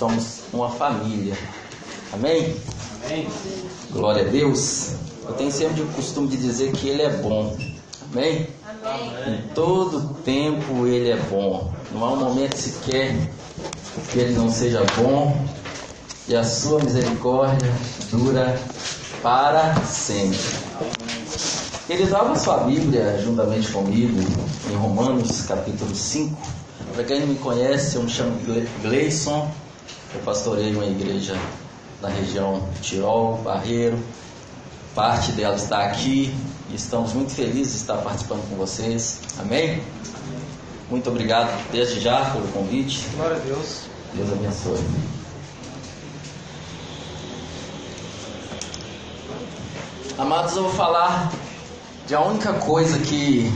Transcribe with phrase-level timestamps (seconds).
[0.00, 1.36] somos uma família.
[2.10, 2.56] Amém?
[3.04, 3.28] Amém.
[3.92, 4.92] Glória a Deus.
[5.28, 7.54] Eu tenho sempre o costume de dizer que Ele é bom.
[8.10, 8.48] Amém?
[8.82, 9.12] Amém.
[9.26, 11.70] Em todo tempo Ele é bom.
[11.92, 13.14] Não há um momento sequer
[14.10, 15.36] que Ele não seja bom.
[16.26, 17.70] E a sua misericórdia
[18.10, 18.58] dura
[19.22, 20.38] para sempre.
[21.86, 24.18] Queridos, abra sua Bíblia juntamente comigo
[24.70, 26.40] em Romanos capítulo 5.
[26.94, 29.46] Para quem não me conhece, eu me chamo Gle- Gleison.
[30.12, 31.38] Eu pastoreio uma igreja
[32.02, 33.98] na região Tirol, Barreiro.
[34.94, 36.34] Parte dela está aqui
[36.68, 39.20] e estamos muito felizes de estar participando com vocês.
[39.38, 39.80] Amém?
[40.90, 43.06] Muito obrigado desde já pelo convite.
[43.14, 43.82] Glória a Deus.
[44.12, 44.80] Deus abençoe.
[50.18, 51.32] Amados, eu vou falar
[52.06, 53.48] de a única coisa que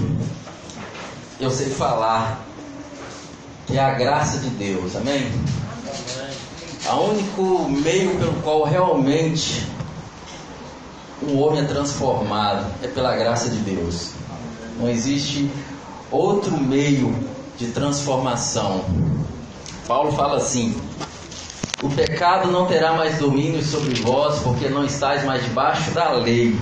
[1.41, 2.41] eu sei falar,
[3.67, 5.31] que é a graça de Deus, amém?
[6.87, 9.67] O único meio pelo qual realmente
[11.23, 14.11] o homem é transformado é pela graça de Deus.
[14.79, 15.51] Não existe
[16.11, 17.17] outro meio
[17.57, 18.85] de transformação.
[19.87, 20.77] Paulo fala assim:
[21.83, 26.55] O pecado não terá mais domínio sobre vós, porque não estáis mais debaixo da lei,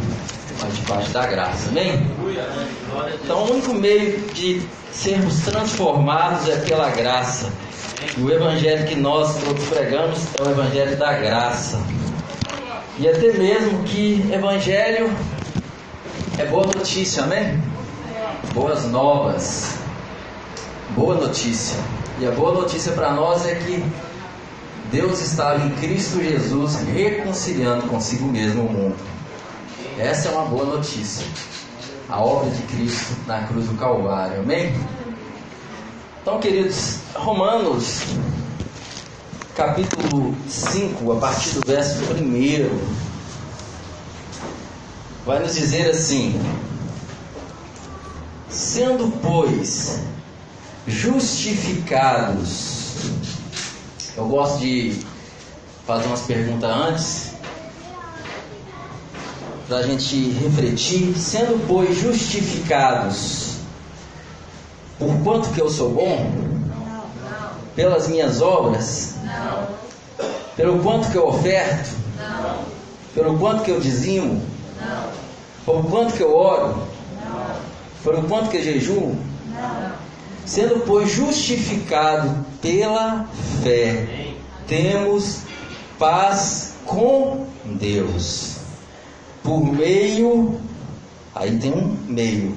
[0.61, 1.69] mas debaixo da graça.
[1.69, 2.07] Amém?
[3.25, 4.63] Então, o único meio de
[4.93, 7.51] sermos transformados é pela graça.
[8.17, 9.37] E o evangelho que nós
[9.69, 11.83] pregamos é o evangelho da graça.
[12.99, 15.11] E até mesmo que evangelho
[16.39, 17.63] é boa notícia, amém?
[18.53, 19.79] Boas novas.
[20.91, 21.79] Boa notícia.
[22.21, 23.83] E a boa notícia para nós é que
[24.91, 28.97] Deus estava em Cristo Jesus reconciliando consigo mesmo o mundo.
[29.99, 31.27] Essa é uma boa notícia.
[32.11, 34.41] A obra de Cristo na cruz do Calvário.
[34.41, 34.75] Amém?
[36.23, 38.03] Então, queridos, Romanos,
[39.57, 42.79] capítulo 5, a partir do verso 1,
[45.27, 46.41] vai nos dizer assim:
[48.49, 49.99] Sendo, pois,
[50.87, 52.99] justificados.
[54.17, 54.97] Eu gosto de
[55.85, 57.33] fazer umas perguntas antes,
[59.67, 61.19] para a gente refletir.
[61.19, 63.42] Sendo, pois, justificados,
[65.03, 66.31] por quanto que eu sou bom?
[67.75, 69.15] Pelas minhas obras?
[70.57, 71.91] Pelo quanto que eu oferto?
[73.15, 74.43] Pelo quanto que eu dizimo?
[75.65, 76.83] Por quanto que eu oro?
[78.05, 79.17] Pelo quanto que eu jejuo?
[80.45, 83.27] Sendo, pois, justificado pela
[83.63, 84.35] fé,
[84.67, 85.41] temos
[85.99, 88.57] paz com Deus,
[89.43, 90.61] por meio,
[91.35, 92.57] aí tem um meio,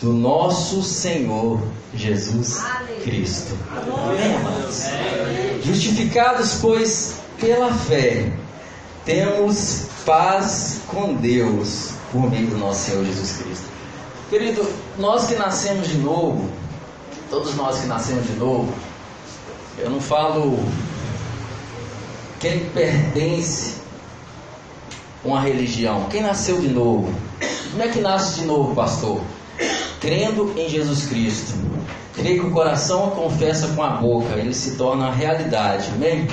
[0.00, 1.60] do nosso Senhor
[1.94, 2.62] Jesus
[3.02, 3.56] Cristo.
[3.70, 5.60] Amém?
[5.62, 8.32] Justificados, pois, pela fé,
[9.04, 13.64] temos paz com Deus, por meio do nosso Senhor Jesus Cristo.
[14.30, 14.66] Querido,
[14.98, 16.48] nós que nascemos de novo,
[17.30, 18.72] todos nós que nascemos de novo,
[19.78, 20.58] eu não falo
[22.38, 23.74] quem pertence
[25.24, 27.12] a uma religião, quem nasceu de novo.
[27.70, 29.20] Como é que nasce de novo, pastor?
[30.00, 31.54] Crendo em Jesus Cristo.
[32.14, 35.88] Crê com o coração, confessa com a boca, ele se torna realidade.
[35.94, 36.26] Amém?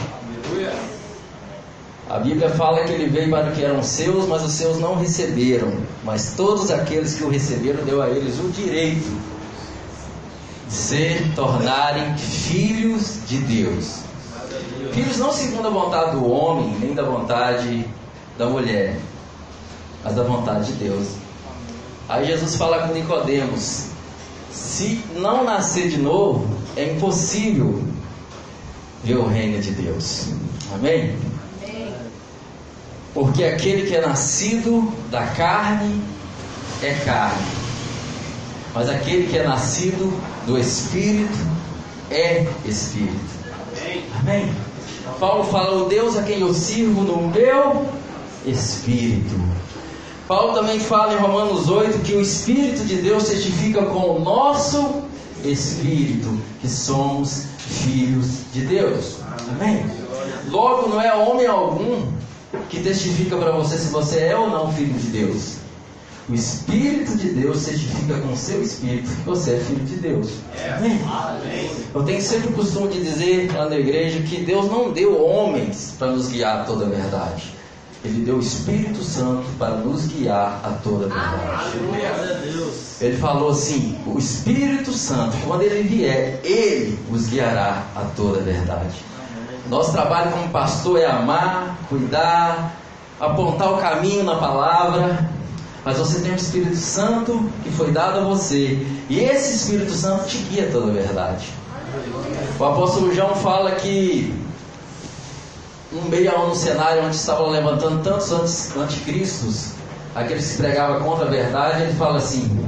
[2.10, 5.74] A Bíblia fala que ele veio para que eram seus, mas os seus não receberam.
[6.04, 9.12] Mas todos aqueles que o receberam, deu a eles o direito
[10.68, 14.00] de se tornarem filhos de Deus.
[14.94, 17.86] Filhos não segundo a vontade do homem, nem da vontade
[18.38, 18.98] da mulher,
[20.04, 21.08] mas da vontade de Deus.
[22.08, 23.88] Aí Jesus fala com Nicodemos:
[24.52, 27.84] se não nascer de novo, é impossível
[29.04, 30.28] ver o reino de Deus.
[30.74, 31.16] Amém?
[33.14, 36.02] Porque aquele que é nascido da carne
[36.84, 37.48] é carne,
[38.74, 40.14] mas aquele que é nascido
[40.46, 41.38] do Espírito
[42.12, 43.36] é Espírito.
[44.20, 44.54] Amém?
[45.20, 47.90] Paulo fala: o Deus a quem eu sirvo no meu
[48.46, 49.36] Espírito.
[50.28, 55.04] Paulo também fala em Romanos 8 que o Espírito de Deus testifica com o nosso
[55.44, 59.18] Espírito que somos filhos de Deus.
[59.50, 59.86] Amém?
[60.50, 62.08] Logo, não é homem algum
[62.70, 65.58] que testifica para você se você é ou não filho de Deus.
[66.28, 70.30] O Espírito de Deus testifica com o seu Espírito que você é filho de Deus.
[70.76, 71.00] Amém?
[71.94, 75.94] Eu tenho sempre o costume de dizer lá na igreja que Deus não deu homens
[76.00, 77.55] para nos guiar a toda a verdade.
[78.06, 81.80] Ele deu o Espírito Santo para nos guiar a toda a verdade.
[83.02, 88.44] Ele falou assim: o Espírito Santo, quando ele vier, ele os guiará a toda a
[88.44, 88.96] verdade.
[89.70, 92.76] Nosso trabalho como pastor é amar, cuidar,
[93.20, 95.28] apontar o caminho na palavra.
[95.84, 98.86] Mas você tem o Espírito Santo que foi dado a você.
[99.10, 101.48] E esse Espírito Santo te guia toda a verdade.
[102.60, 104.45] O apóstolo João fala que
[105.96, 109.72] um meio no cenário onde estavam levantando tantos anticristos,
[110.14, 112.66] aqueles que pregavam contra a verdade, ele fala assim: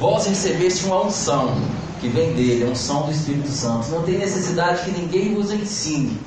[0.00, 1.54] Vós recebeste uma unção
[2.00, 3.88] que vem dele, a unção do Espírito Santo.
[3.90, 6.18] Não tem necessidade que ninguém vos ensine.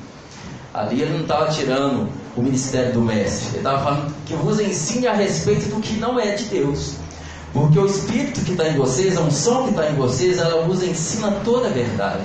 [0.72, 5.06] Ali ele não estava tirando o ministério do mestre, ele estava falando que vos ensine
[5.06, 6.94] a respeito do que não é de Deus.
[7.52, 10.82] Porque o Espírito que está em vocês, a unção que está em vocês, ela vos
[10.82, 12.22] ensina toda a verdade.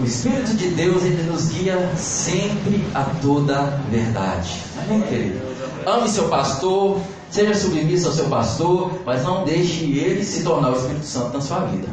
[0.00, 4.62] O Espírito de Deus, ele nos guia sempre a toda verdade.
[4.80, 5.40] Amém, querido?
[5.84, 7.00] Ame seu pastor,
[7.30, 11.40] seja submisso ao seu pastor, mas não deixe ele se tornar o Espírito Santo na
[11.40, 11.88] sua vida.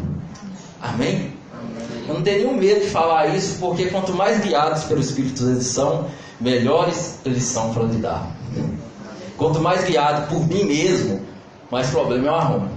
[0.79, 1.33] Amém?
[2.07, 5.65] Eu não tenho nenhum medo de falar isso, porque quanto mais guiados pelo Espírito eles
[5.65, 6.05] são,
[6.39, 8.27] melhores eles são para lidar.
[9.35, 11.21] Quanto mais guiado por mim mesmo,
[11.71, 12.69] mais problema eu arrumo.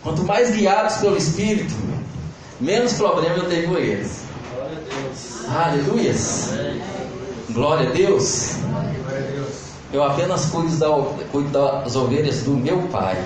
[0.00, 1.74] Quanto mais guiados pelo Espírito,
[2.60, 4.22] menos problema eu tenho com eles.
[5.48, 6.14] Aleluia.
[7.50, 8.56] Glória a Deus.
[9.92, 10.88] Eu apenas cuido, da,
[11.30, 13.22] cuido das ovelhas do meu pai.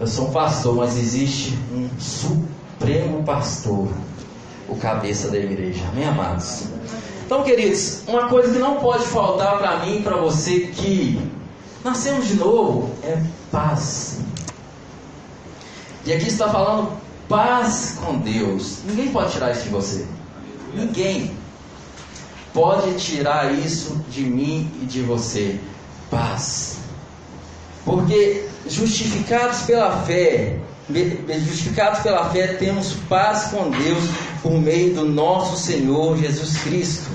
[0.00, 3.88] Eu sou um pastor, mas existe um supremo pastor,
[4.68, 5.84] o cabeça da igreja.
[5.90, 6.64] Amém, amados?
[7.26, 11.20] Então, queridos, uma coisa que não pode faltar para mim e para você que
[11.84, 13.20] nascemos de novo é
[13.50, 14.20] paz.
[16.08, 16.90] E aqui está falando
[17.28, 18.78] paz com Deus.
[18.86, 20.06] Ninguém pode tirar isso de você.
[20.72, 21.36] Ninguém
[22.54, 25.60] pode tirar isso de mim e de você.
[26.10, 26.78] Paz.
[27.84, 30.58] Porque justificados pela fé,
[31.44, 34.04] justificados pela fé, temos paz com Deus
[34.42, 37.10] por meio do nosso Senhor Jesus Cristo.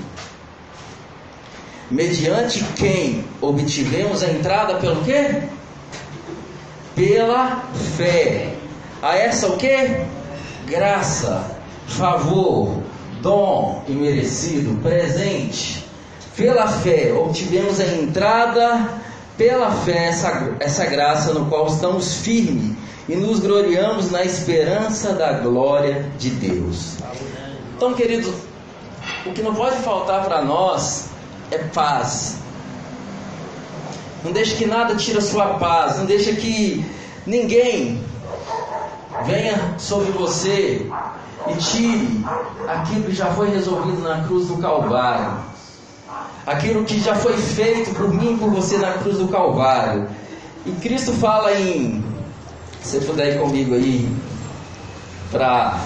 [1.90, 5.42] Mediante quem obtivemos a entrada pelo quê?
[6.94, 7.64] Pela
[7.96, 8.53] fé.
[9.04, 10.00] A essa o quê?
[10.66, 12.82] Graça, favor,
[13.20, 15.84] dom imerecido, presente.
[16.34, 19.02] Pela fé obtivemos a entrada
[19.36, 25.34] pela fé essa, essa graça no qual estamos firmes e nos gloriamos na esperança da
[25.34, 26.96] glória de Deus.
[27.76, 28.32] Então, querido,
[29.26, 31.08] o que não pode faltar para nós
[31.50, 32.36] é paz.
[34.24, 36.82] Não deixe que nada tire a sua paz, não deixe que
[37.26, 38.02] ninguém
[39.24, 40.90] venha sobre você
[41.46, 42.24] e tire
[42.68, 45.54] aquilo que já foi resolvido na cruz do Calvário
[46.46, 50.08] aquilo que já foi feito por mim e por você na cruz do Calvário.
[50.66, 52.04] E Cristo fala em,
[52.82, 54.08] se você puder ir comigo aí,
[55.30, 55.78] para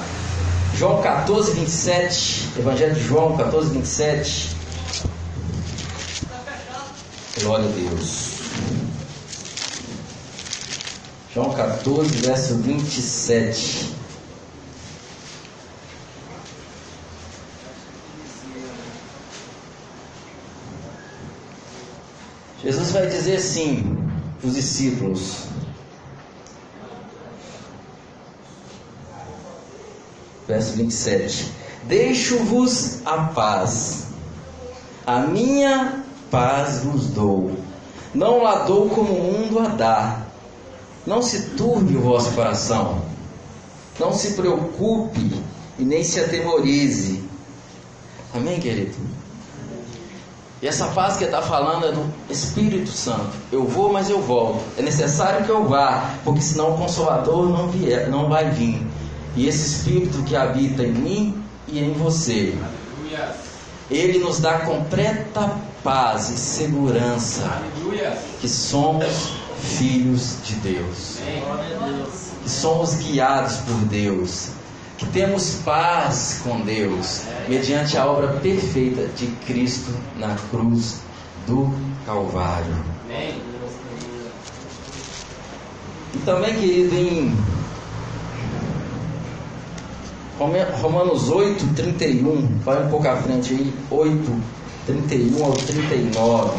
[0.75, 4.57] João 14, 27, Evangelho de João 14, 27.
[7.43, 8.39] Glória a Deus.
[11.39, 13.95] João 14, verso 27.
[22.61, 23.97] Jesus vai dizer assim
[24.41, 25.45] para os discípulos:
[30.49, 31.53] Verso 27:
[31.85, 34.09] Deixo-vos a paz,
[35.07, 37.57] a minha paz vos dou.
[38.13, 40.28] Não la dou como o mundo a dá.
[41.09, 43.01] Não se turbe o vosso coração.
[43.99, 45.43] Não se preocupe
[45.79, 47.25] e nem se atemorize.
[48.35, 48.95] Amém, querido?
[50.61, 53.31] E essa paz que está falando é do Espírito Santo.
[53.51, 54.63] Eu vou, mas eu volto.
[54.77, 58.87] É necessário que eu vá, porque senão o Consolador não, vier, não vai vir.
[59.35, 62.55] E esse Espírito que habita em mim e em você,
[63.91, 67.63] ele nos dá completa paz e segurança
[68.43, 71.19] que somos filhos de Deus,
[72.43, 74.51] que somos guiados por Deus,
[74.97, 81.01] que temos paz com Deus mediante a obra perfeita de Cristo na cruz
[81.47, 81.73] do
[82.05, 82.85] Calvário.
[86.15, 87.37] E também, querido, em
[90.81, 94.43] Romanos 8, 31, vai um pouco à frente aí, 8,
[94.87, 96.51] 31 ao 39.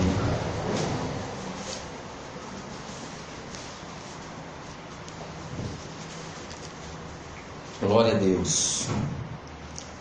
[7.89, 8.85] Glória a Deus.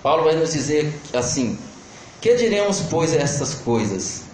[0.02, 1.58] Paulo vai nos dizer assim:
[2.20, 4.24] Que diremos, pois, a estas coisas?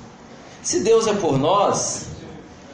[0.60, 2.06] Se Deus é por nós,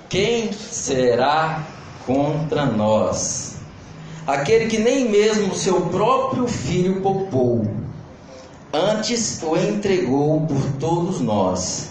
[0.08, 1.66] quem será
[2.06, 3.50] contra nós?
[4.26, 7.66] aquele que nem mesmo seu próprio filho poupou,
[8.72, 11.88] antes o entregou por todos nós,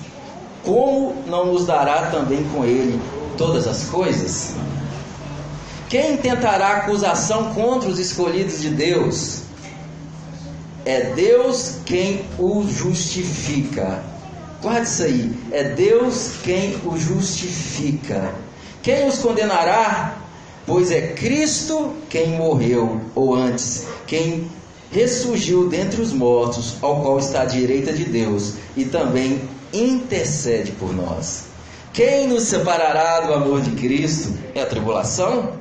[0.63, 2.99] como não nos dará também com ele
[3.37, 4.55] todas as coisas?
[5.89, 9.41] Quem tentará acusação contra os escolhidos de Deus?
[10.85, 14.03] É Deus quem o justifica.
[14.61, 15.33] Guarde isso aí.
[15.51, 18.35] É Deus quem o justifica.
[18.83, 20.19] Quem os condenará?
[20.67, 24.47] Pois é Cristo quem morreu, ou antes, quem
[24.91, 29.41] ressurgiu dentre os mortos, ao qual está à direita de Deus e também
[29.73, 31.45] intercede por nós.
[31.91, 34.37] Quem nos separará do amor de Cristo?
[34.53, 35.58] É a tribulação?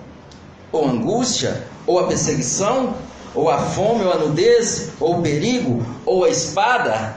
[0.72, 1.62] Ou angústia?
[1.86, 2.94] Ou a perseguição?
[3.34, 4.90] Ou a fome, ou a nudez?
[5.00, 5.84] Ou o perigo?
[6.04, 7.16] Ou a espada?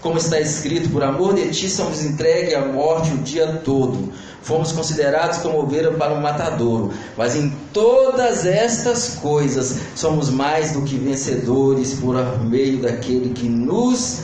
[0.00, 4.10] Como está escrito, por amor de ti somos entregues à morte o dia todo.
[4.42, 6.90] Fomos considerados como ovelha para um matadouro.
[7.16, 14.20] Mas em todas estas coisas somos mais do que vencedores por meio daquele que nos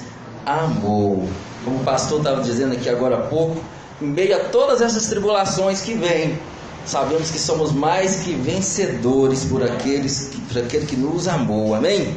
[0.47, 1.29] amou.
[1.63, 3.57] Como o pastor estava dizendo aqui agora há pouco,
[4.01, 6.39] em meio a todas essas tribulações que vêm,
[6.87, 11.75] sabemos que somos mais que vencedores por, aqueles, por aquele que nos amou.
[11.75, 12.17] Amém?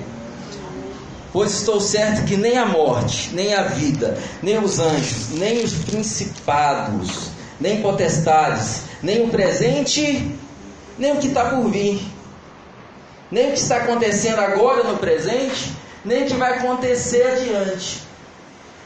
[1.32, 5.74] Pois estou certo que nem a morte, nem a vida, nem os anjos, nem os
[5.74, 10.36] principados, nem potestades, nem o presente,
[10.98, 12.02] nem o que está por vir,
[13.30, 15.72] nem o que está acontecendo agora no presente,
[16.04, 18.02] nem o que vai acontecer adiante,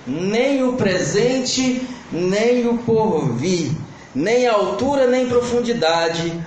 [0.06, 3.72] nem o presente, nem o porvir,
[4.14, 6.42] nem altura, nem profundidade,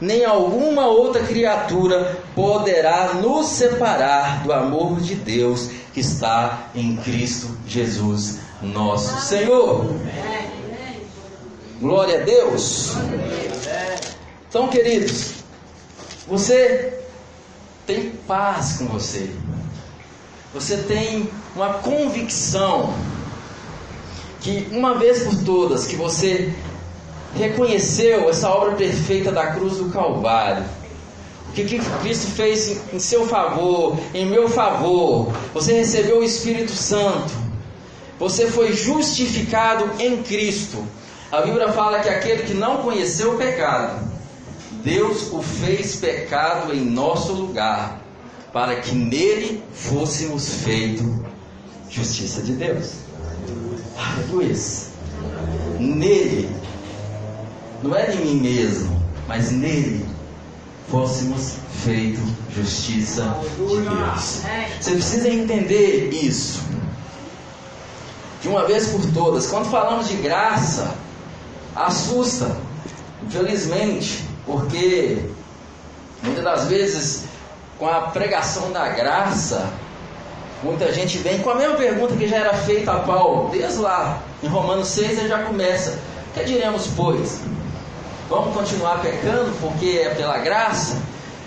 [0.00, 7.56] nem alguma outra criatura poderá nos separar do amor de Deus que está em Cristo
[7.66, 9.86] Jesus, nosso Senhor.
[11.80, 12.92] Glória a Deus.
[14.48, 15.34] Então, queridos,
[16.26, 16.98] você
[17.86, 19.30] tem paz com você.
[20.52, 22.92] Você tem uma convicção
[24.40, 26.52] que uma vez por todas que você
[27.34, 30.64] reconheceu essa obra perfeita da cruz do Calvário.
[31.48, 35.32] O que, Cristo fez em seu favor, em meu favor.
[35.52, 37.30] Você recebeu o Espírito Santo.
[38.18, 40.82] Você foi justificado em Cristo.
[41.30, 44.02] A Bíblia fala que aquele que não conheceu o pecado,
[44.82, 48.00] Deus o fez pecado em nosso lugar,
[48.52, 51.06] para que nele fôssemos feitos
[51.90, 52.92] justiça de Deus.
[53.96, 54.56] Aleluia.
[55.78, 56.48] Nele
[57.82, 60.06] não é em mim mesmo, mas nele
[60.90, 62.20] fôssemos feito
[62.54, 64.42] justiça de Deus.
[64.80, 66.60] Você precisa entender isso.
[68.40, 70.94] De uma vez por todas, quando falamos de graça,
[71.74, 72.56] assusta,
[73.24, 75.24] infelizmente, porque
[76.22, 77.24] muitas das vezes,
[77.78, 79.72] com a pregação da graça,
[80.62, 84.20] muita gente vem com a mesma pergunta que já era feita a Paulo, desde lá,
[84.42, 85.98] em Romanos 6 ele já começa:
[86.34, 87.40] que diremos, pois?
[88.32, 90.96] Vamos continuar pecando porque é pela graça?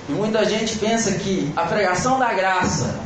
[0.08, 3.00] E muita gente pensa que a pregação da graça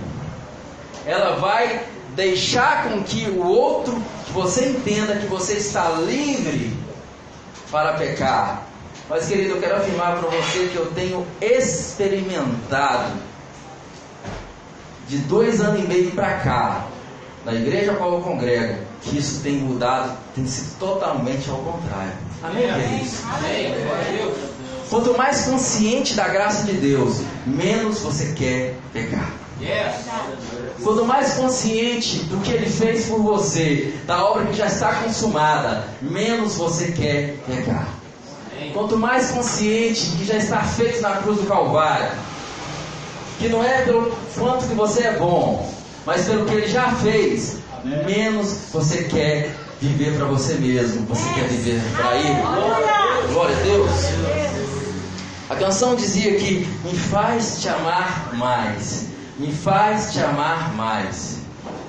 [1.05, 3.95] ela vai deixar com que o outro,
[4.25, 6.77] que você entenda que você está livre
[7.71, 8.63] para pecar.
[9.09, 13.13] Mas querido, eu quero afirmar para você que eu tenho experimentado
[15.07, 16.85] de dois anos e meio para cá,
[17.45, 22.28] na igreja a qual eu congrego, que isso tem mudado, tem sido totalmente ao contrário.
[22.41, 23.09] Amém, Amém.
[24.89, 29.31] Quanto mais consciente da graça de Deus, menos você quer pecar.
[30.81, 35.85] Quanto mais consciente do que Ele fez por você, da obra que já está consumada,
[36.01, 37.89] menos você quer pecar.
[38.73, 42.11] Quanto mais consciente que já está feito na cruz do Calvário,
[43.37, 45.71] que não é pelo quanto que você é bom,
[46.05, 51.47] mas pelo que Ele já fez, menos você quer viver para você mesmo, você quer
[51.47, 53.33] viver para Ele.
[53.33, 53.91] Glória a Deus.
[55.49, 59.07] A canção dizia que me faz te amar mais,
[59.37, 61.39] me faz te amar mais.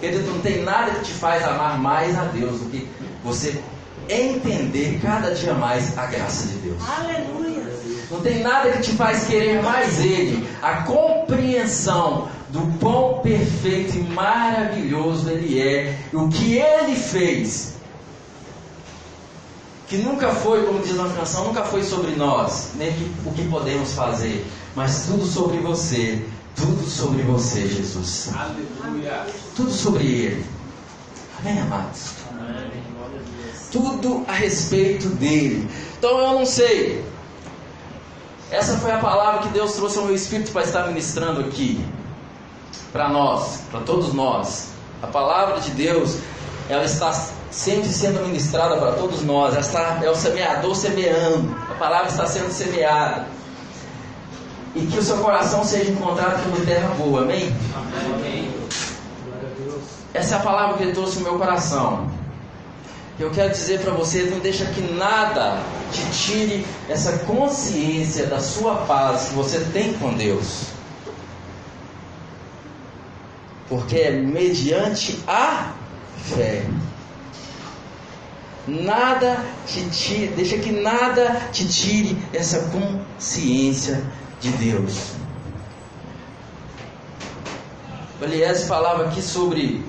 [0.01, 2.89] Querido, não tem nada que te faz amar mais a Deus do que
[3.23, 3.61] você
[4.09, 6.79] entender cada dia mais a graça de Deus.
[6.89, 7.71] Aleluia.
[8.11, 14.01] Não tem nada que te faz querer mais Ele, a compreensão do pão perfeito e
[14.01, 17.80] maravilhoso Ele é, o que Ele fez
[19.91, 22.91] que nunca foi, como diz na canção, nunca foi sobre nós, nem
[23.27, 28.31] o que podemos fazer, mas tudo sobre você, tudo sobre você, Jesus.
[28.33, 29.27] Aleluia.
[29.57, 30.47] Tudo sobre Ele.
[31.41, 32.13] Amém, amados?
[32.31, 32.71] Amém.
[33.73, 35.69] Tudo a respeito dele.
[35.99, 37.05] Então eu não sei
[38.53, 41.85] Essa foi a palavra que Deus trouxe ao meu espírito para estar ministrando aqui.
[42.93, 44.69] Para nós, para todos nós.
[45.03, 46.19] A palavra de Deus,
[46.69, 47.13] ela está
[47.51, 49.57] sempre sendo ministrada para todos nós.
[49.57, 51.57] Está, é o semeador semeando.
[51.71, 53.27] A palavra está sendo semeada.
[54.75, 57.23] E que o seu coração seja encontrado como terra boa.
[57.23, 57.53] Amém?
[58.15, 58.55] Amém.
[60.15, 62.11] Essa é a palavra que ele trouxe no meu coração.
[63.19, 65.61] Eu quero dizer para você, não deixa que nada
[65.93, 70.69] te tire essa consciência da sua paz que você tem com Deus.
[73.69, 75.73] Porque é mediante a
[76.35, 76.65] fé.
[78.71, 79.81] Nada te
[80.37, 84.01] deixa que nada te tire essa consciência
[84.41, 85.13] de Deus.
[88.23, 89.83] Elias falava aqui sobre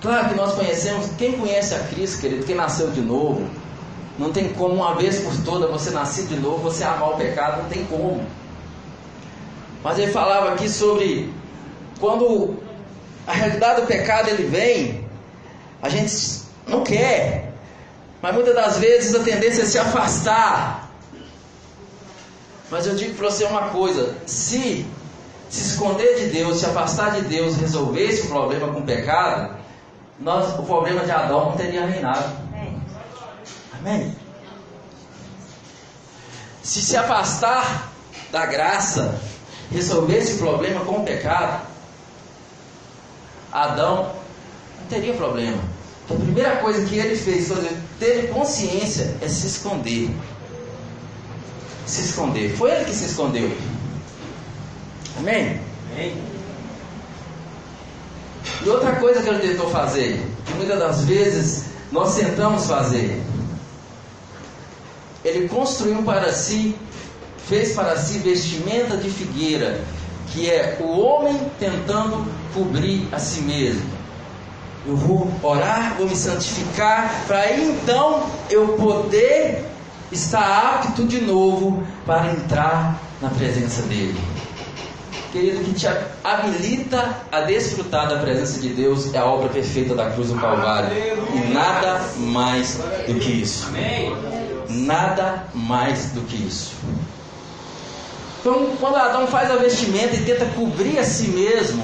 [0.00, 3.48] Claro que nós conhecemos, quem conhece a Cristo, querido, quem nasceu de novo,
[4.16, 7.62] não tem como uma vez por toda você nascer de novo, você amar o pecado,
[7.62, 8.24] não tem como.
[9.82, 11.32] Mas ele falava aqui sobre
[11.98, 12.54] quando
[13.26, 15.04] a realidade do pecado ele vem,
[15.82, 17.52] a gente não quer,
[18.20, 20.90] mas muitas das vezes a tendência é se afastar.
[22.70, 24.86] Mas eu digo para você uma coisa: se
[25.48, 29.56] se esconder de Deus, se afastar de Deus, resolver esse problema com o pecado,
[30.18, 32.24] nós, o problema de Adão não teria reinado.
[33.78, 34.14] Amém?
[36.62, 37.92] Se se afastar
[38.32, 39.20] da graça,
[39.70, 41.64] resolver esse problema com o pecado,
[43.52, 44.12] Adão
[44.80, 45.62] não teria problema.
[46.08, 50.10] A primeira coisa que ele fez foi ter consciência é se esconder.
[51.84, 52.56] Se esconder.
[52.56, 53.50] Foi ele que se escondeu.
[55.18, 55.60] Amém?
[55.92, 56.16] Amém.
[58.64, 63.20] E outra coisa que ele tentou fazer, que muitas das vezes nós tentamos fazer,
[65.24, 66.76] ele construiu para si,
[67.48, 69.80] fez para si vestimenta de figueira,
[70.32, 73.95] que é o homem tentando cobrir a si mesmo.
[74.86, 79.64] Eu vou orar, vou me santificar, para então eu poder
[80.12, 84.16] estar apto de novo para entrar na presença dele
[85.36, 85.86] querido, que te
[86.24, 90.90] habilita a desfrutar da presença de Deus é a obra perfeita da cruz do Calvário.
[91.34, 93.68] E nada mais do que isso.
[94.68, 96.72] Nada mais do que isso.
[98.40, 101.82] Então, quando Adão faz a vestimenta e tenta cobrir a si mesmo,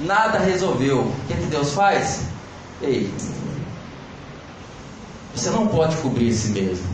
[0.00, 1.00] nada resolveu.
[1.00, 2.22] O que, é que Deus faz?
[2.80, 3.12] Ei,
[5.34, 6.86] você não pode cobrir si mesmo.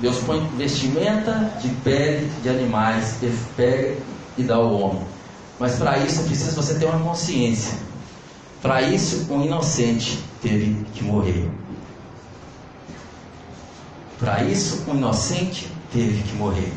[0.00, 3.96] Deus põe vestimenta de pele de animais, ele pega
[4.36, 5.02] e dá ao homem.
[5.58, 7.78] Mas para isso precisa você ter uma consciência.
[8.60, 11.50] Para isso, um inocente teve que morrer.
[14.18, 16.72] Para isso, um inocente teve que morrer.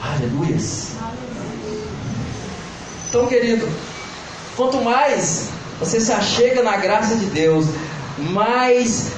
[0.00, 0.92] Aleluias.
[3.08, 3.66] Então, querido,
[4.54, 5.48] quanto mais
[5.80, 7.64] você se achega na graça de Deus,
[8.18, 9.12] mais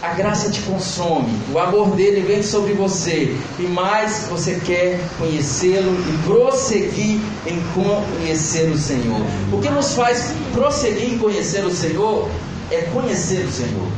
[0.00, 5.92] a graça te consome, o amor dele vem sobre você, e mais você quer conhecê-lo
[6.08, 9.20] e prosseguir em conhecer o Senhor.
[9.52, 12.28] O que nos faz prosseguir em conhecer o Senhor
[12.70, 13.88] é conhecer o Senhor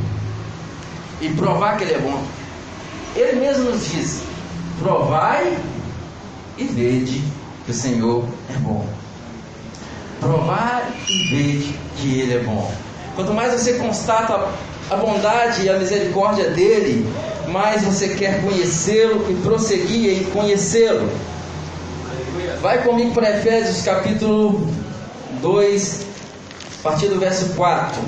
[1.20, 2.22] e provar que Ele é bom.
[3.14, 4.22] Ele mesmo nos diz:
[4.78, 5.58] provai
[6.56, 7.22] e vede
[7.66, 8.86] que o Senhor é bom.
[10.20, 12.72] Provar e vede que Ele é bom.
[13.16, 14.48] Quanto mais você constata
[14.88, 17.06] a bondade e a misericórdia dele,
[17.48, 21.10] mais você quer conhecê-lo e prosseguir em conhecê-lo.
[22.62, 24.66] Vai comigo para Efésios capítulo
[25.42, 26.06] 2,
[26.80, 28.00] a partir do verso 4.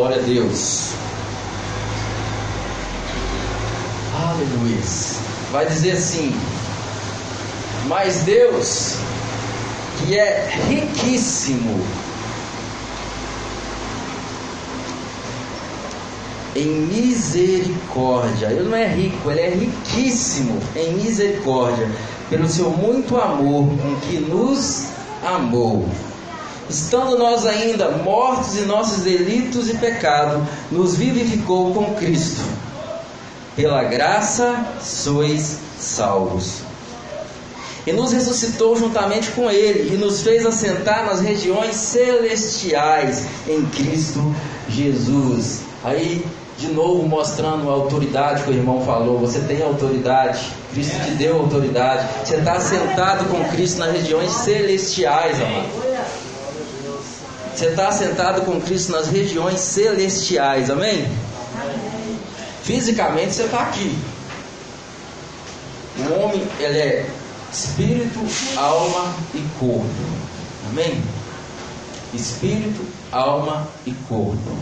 [0.00, 0.92] Glória a Deus.
[4.14, 4.80] Aleluia.
[5.52, 6.34] Vai dizer assim:
[7.86, 8.94] Mas Deus,
[9.98, 11.84] que é riquíssimo
[16.56, 18.46] em misericórdia.
[18.46, 21.90] Ele não é rico, ele é riquíssimo em misericórdia,
[22.30, 24.86] pelo seu muito amor com que nos
[25.22, 25.86] amou
[26.70, 32.42] estando nós ainda mortos em nossos delitos e pecado, nos vivificou com Cristo.
[33.56, 36.62] Pela graça sois salvos.
[37.86, 44.34] E nos ressuscitou juntamente com Ele e nos fez assentar nas regiões celestiais em Cristo
[44.68, 45.60] Jesus.
[45.82, 46.24] Aí
[46.60, 49.18] de novo mostrando a autoridade que o irmão falou.
[49.18, 52.06] Você tem autoridade, Cristo te deu autoridade.
[52.22, 55.89] Você está sentado com Cristo nas regiões celestiais, amado.
[57.60, 61.06] Você está sentado com Cristo nas regiões celestiais, amém?
[62.62, 63.98] Fisicamente você está aqui.
[65.98, 67.10] O homem, ele é
[67.52, 68.18] espírito,
[68.56, 69.84] alma e corpo.
[70.70, 71.02] Amém?
[72.14, 74.56] Espírito, alma e corpo.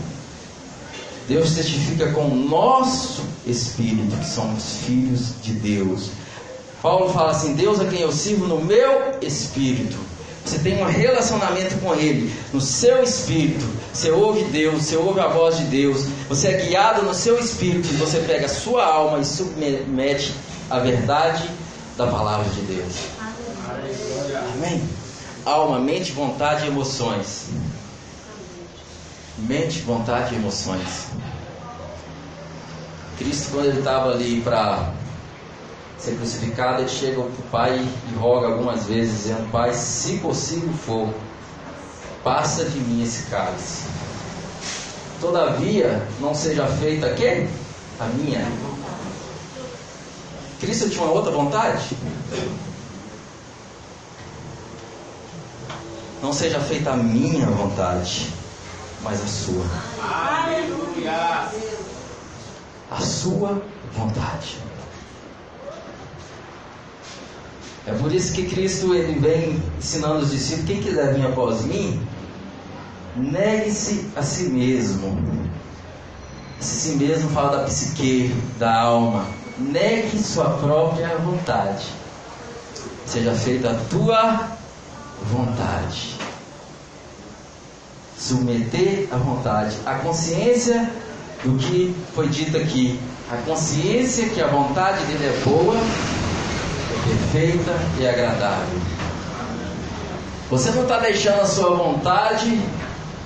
[1.25, 6.09] Deus testifica com o nosso espírito que somos filhos de Deus.
[6.81, 10.08] Paulo fala assim: Deus a quem eu sirvo no meu espírito.
[10.49, 13.63] Você tem um relacionamento com Ele, no seu espírito.
[13.93, 16.07] Você ouve Deus, você ouve a voz de Deus.
[16.27, 20.33] Você é guiado no seu espírito e você pega a sua alma e submete
[20.67, 21.47] a verdade
[21.95, 22.95] da palavra de Deus.
[24.55, 24.81] Amém?
[25.45, 27.45] Alma, mente, vontade e emoções.
[29.37, 31.09] Mente, vontade e emoções.
[33.19, 34.93] Cristo, quando ele estava ali para
[35.99, 40.73] ser crucificado, ele chega para o Pai e roga algumas vezes, dizendo: Pai, se possível
[40.73, 41.09] for,
[42.23, 43.83] passa de mim esse cálice.
[45.19, 47.47] Todavia, não seja feita a quê?
[47.99, 48.45] A minha.
[50.61, 51.97] Cristo tinha uma outra vontade?
[56.21, 58.27] Não seja feita a minha vontade,
[59.01, 59.65] mas a sua.
[60.01, 61.49] Aleluia!
[62.91, 63.61] A sua
[63.93, 64.68] vontade.
[67.87, 72.01] É por isso que Cristo ele vem ensinando os discípulos: quem quiser vir após mim,
[73.15, 75.49] negue-se a si mesmo.
[76.59, 79.25] Esse si mesmo fala da psique, da alma.
[79.57, 81.85] Negue sua própria vontade.
[83.05, 84.47] Seja feita a tua
[85.31, 86.15] vontade.
[88.17, 89.77] Submeter a vontade.
[89.85, 90.91] A consciência
[91.43, 92.99] do que foi dito aqui.
[93.31, 95.75] A consciência que a vontade dele é boa,
[97.03, 98.79] perfeita e agradável.
[100.49, 102.59] Você não está deixando a sua vontade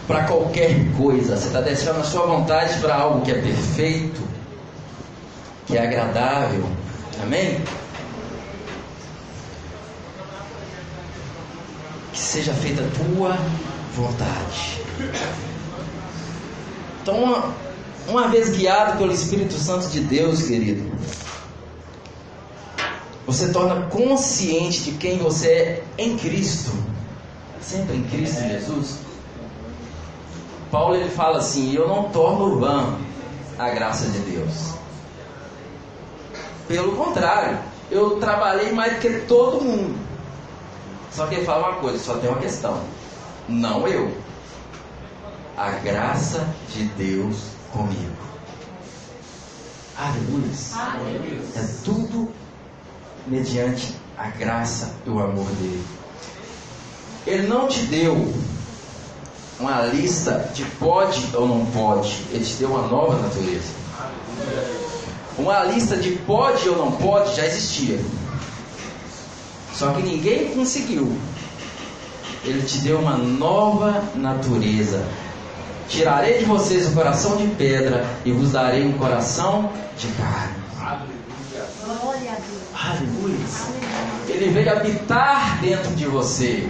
[0.07, 1.37] para qualquer coisa.
[1.37, 4.21] Você está deixando a sua vontade para algo que é perfeito,
[5.65, 6.69] que é agradável.
[7.21, 7.61] Amém?
[12.11, 13.37] Que seja feita a tua
[13.95, 14.81] vontade.
[17.01, 17.53] Então, uma,
[18.07, 20.91] uma vez guiado pelo Espírito Santo de Deus, querido,
[23.33, 26.71] você torna consciente de quem você é em Cristo.
[27.61, 28.99] Sempre em Cristo Jesus.
[30.69, 32.97] Paulo ele fala assim: Eu não torno vã
[33.57, 34.73] a graça de Deus.
[36.67, 39.97] Pelo contrário, eu trabalhei mais do que todo mundo.
[41.11, 42.83] Só que ele fala uma coisa: só tem uma questão.
[43.49, 44.15] Não eu.
[45.57, 47.37] A graça de Deus
[47.71, 48.13] comigo.
[49.97, 50.51] Aleluia.
[51.55, 52.42] É tudo
[53.27, 55.83] mediante a graça e o amor dele.
[57.25, 58.33] Ele não te deu
[59.59, 63.71] uma lista de pode ou não pode, ele te deu uma nova natureza.
[65.37, 67.99] Uma lista de pode ou não pode já existia.
[69.73, 71.17] Só que ninguém conseguiu.
[72.43, 75.03] Ele te deu uma nova natureza.
[75.87, 81.12] Tirarei de vocês o coração de pedra e vos darei um coração de carne.
[82.85, 83.37] Aleluia.
[83.65, 84.03] Aleluia.
[84.27, 86.67] Ele veio habitar dentro de você.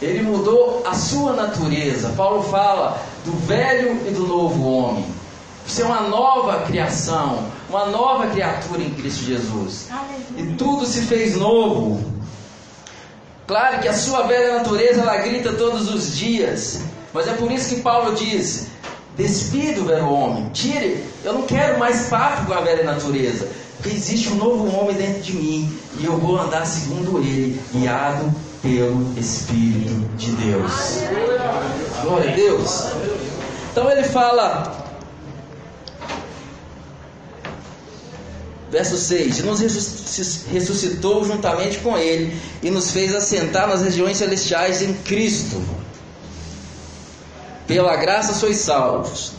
[0.00, 2.08] Ele mudou a sua natureza.
[2.16, 5.06] Paulo fala do velho e do novo homem.
[5.64, 9.88] Você é uma nova criação, uma nova criatura em Cristo Jesus.
[10.36, 12.02] E tudo se fez novo.
[13.46, 16.82] Claro que a sua velha natureza ela grita todos os dias.
[17.12, 18.66] Mas é por isso que Paulo diz:
[19.16, 21.04] despide o velho homem, tire.
[21.24, 23.48] Eu não quero mais papo com a velha natureza.
[23.82, 25.76] Porque existe um novo homem dentro de mim.
[25.98, 30.72] E eu vou andar segundo ele, guiado pelo Espírito de Deus.
[32.02, 32.84] Glória a Deus.
[33.72, 34.86] Então ele fala,
[38.70, 44.80] verso 6: E nos ressuscitou juntamente com Ele e nos fez assentar nas regiões celestiais
[44.80, 45.60] em Cristo.
[47.66, 49.32] Pela graça sois salvos.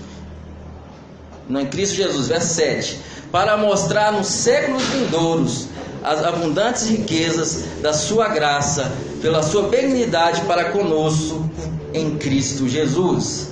[1.48, 3.13] Não em Cristo Jesus, verso 7.
[3.34, 5.66] Para mostrar nos séculos vindouros
[6.04, 8.92] as abundantes riquezas da sua graça,
[9.24, 11.50] pela sua benignidade para conosco
[11.96, 13.48] em Cristo Jesus.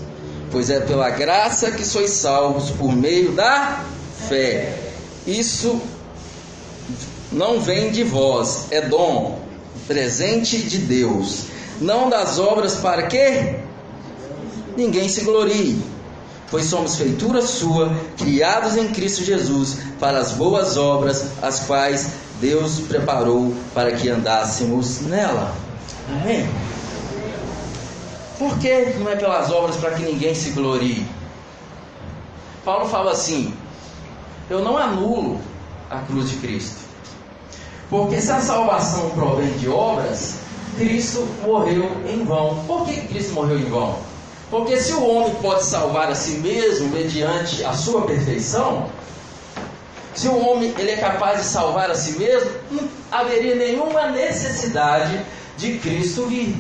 [0.52, 3.84] Pois é pela graça que sois salvos por meio da
[4.30, 4.78] fé.
[5.26, 5.82] Isso
[7.32, 9.40] não vem de vós, é dom,
[9.88, 11.46] presente de Deus.
[11.80, 13.56] Não das obras para que
[14.78, 15.82] ninguém se glorie,
[16.52, 22.12] pois somos feitura sua, criados em Cristo Jesus, para as boas obras, as quais
[22.42, 25.56] Deus preparou para que andássemos nela.
[26.10, 26.48] Amém?
[28.38, 31.06] Por que não é pelas obras para que ninguém se glorie?
[32.66, 33.54] Paulo fala assim:
[34.50, 35.40] eu não anulo
[35.90, 36.82] a cruz de Cristo.
[37.90, 40.36] Porque se a salvação provém de obras,
[40.78, 42.64] Cristo morreu em vão.
[42.66, 44.11] Por que Cristo morreu em vão?
[44.52, 48.90] Porque se o homem pode salvar a si mesmo mediante a sua perfeição,
[50.14, 55.26] se o homem ele é capaz de salvar a si mesmo, não haveria nenhuma necessidade
[55.58, 56.54] de Cristo vir.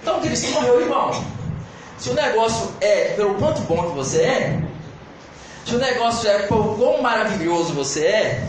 [0.00, 1.10] Então Cristo morreu irmão.
[1.98, 4.62] Se o negócio é pelo quanto bom que você é,
[5.66, 8.48] se o negócio é por quão maravilhoso você é,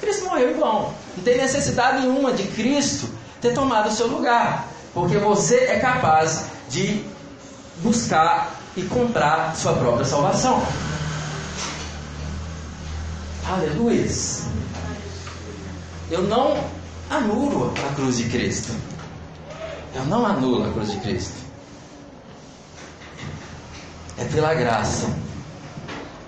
[0.00, 0.92] Cristo morreu irmão.
[1.16, 3.08] Não tem necessidade nenhuma de Cristo
[3.40, 7.04] ter tomado o seu lugar, porque você é capaz de
[7.82, 10.62] buscar e comprar sua própria salvação.
[13.48, 14.06] Aleluia.
[16.10, 16.62] Eu não
[17.08, 18.72] anulo a cruz de Cristo.
[19.94, 21.34] Eu não anulo a cruz de Cristo.
[24.18, 25.08] É pela graça.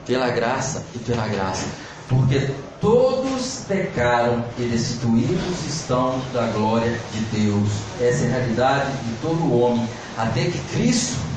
[0.06, 1.66] Pela graça e pela graça.
[2.08, 7.68] Porque todos pecaram e destituídos estão da glória de Deus.
[8.00, 9.86] Essa é a realidade de todo homem.
[10.16, 11.27] Até que Cristo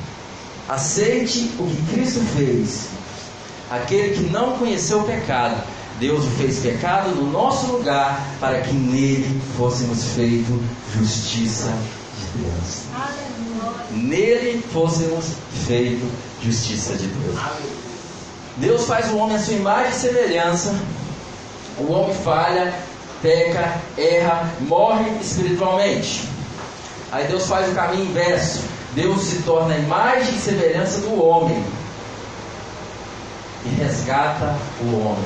[0.68, 2.88] aceite o que Cristo fez.
[3.70, 5.56] Aquele que não conheceu o pecado,
[5.98, 10.62] Deus o fez pecado no nosso lugar, para que nele fôssemos feito
[10.98, 11.72] justiça
[12.18, 12.82] de Deus.
[13.90, 15.26] Nele fôssemos
[15.66, 16.06] feito
[16.42, 17.38] justiça de Deus.
[18.56, 20.74] Deus faz o homem à sua imagem e semelhança.
[21.78, 22.74] O homem falha,
[23.22, 26.28] peca, erra, morre espiritualmente.
[27.10, 28.60] Aí Deus faz o caminho inverso.
[28.94, 31.64] Deus se torna a imagem e semelhança do homem
[33.64, 35.24] e resgata o homem.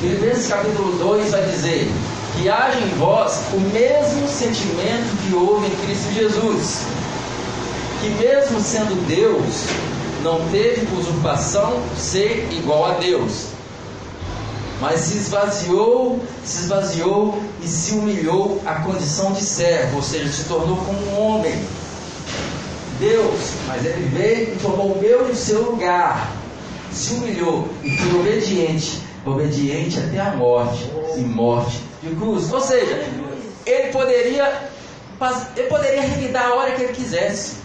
[0.00, 1.90] Filipenses capítulo 2 vai dizer:
[2.38, 6.86] que haja em vós o mesmo sentimento que houve em Cristo Jesus,
[8.00, 9.64] que mesmo sendo Deus,
[10.22, 13.48] não teve usurpação ser igual a Deus,
[14.80, 20.44] mas se esvaziou, se esvaziou e se humilhou à condição de servo, ou seja, se
[20.44, 21.60] tornou como um homem.
[23.00, 26.32] Deus, mas ele veio e tomou o meu e o seu lugar,
[26.92, 32.52] se humilhou e foi obediente, obediente até a morte e morte de cruz.
[32.52, 33.04] Ou seja,
[33.64, 34.70] ele poderia,
[35.56, 37.56] ele poderia revidar a hora que ele quisesse.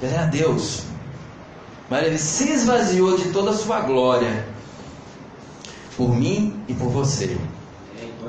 [0.00, 0.82] Ele era Deus.
[1.90, 4.46] Mas ele se esvaziou de toda a sua glória.
[5.98, 7.36] Por mim e por você.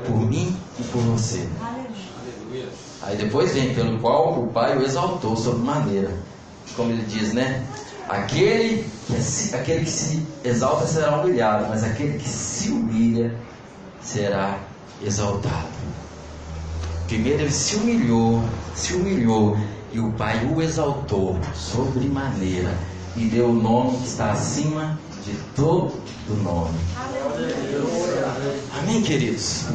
[0.05, 1.47] Por mim e por você.
[3.03, 6.11] Aí depois vem, pelo qual o Pai o exaltou sobre maneira.
[6.75, 7.63] Como ele diz, né?
[8.09, 13.35] Aquele que, aquele que se exalta será humilhado, mas aquele que se humilha
[14.01, 14.57] será
[15.05, 15.67] exaltado.
[17.05, 19.55] Primeiro ele se humilhou, se humilhou,
[19.93, 22.75] e o Pai o exaltou sobremaneira
[23.15, 24.99] e deu o nome que está acima
[25.29, 25.93] de todo
[26.29, 26.77] o nome.
[28.79, 29.65] Amém, queridos?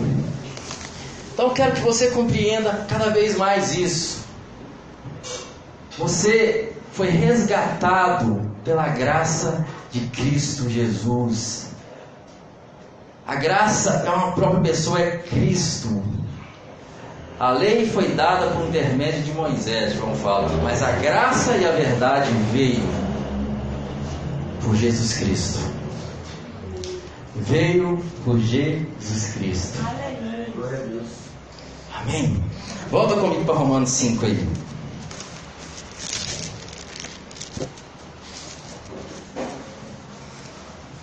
[1.32, 4.24] Então eu quero que você compreenda cada vez mais isso.
[5.98, 11.70] Você foi resgatado pela graça de Cristo Jesus.
[13.26, 16.02] A graça é uma própria pessoa, é Cristo.
[17.38, 21.72] A lei foi dada por intermédio de Moisés, João fala, mas a graça e a
[21.72, 23.03] verdade veio
[24.64, 25.58] por Jesus Cristo.
[27.36, 29.78] Veio por Jesus Cristo.
[31.92, 32.42] Amém.
[32.90, 34.48] Volta comigo para Romanos 5 aí.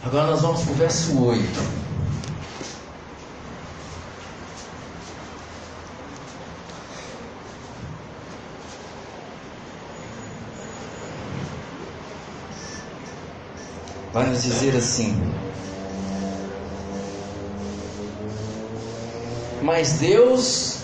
[0.03, 1.80] Agora nós vamos para o verso 8.
[14.13, 15.15] Vai nos dizer assim:
[19.61, 20.79] Mas Deus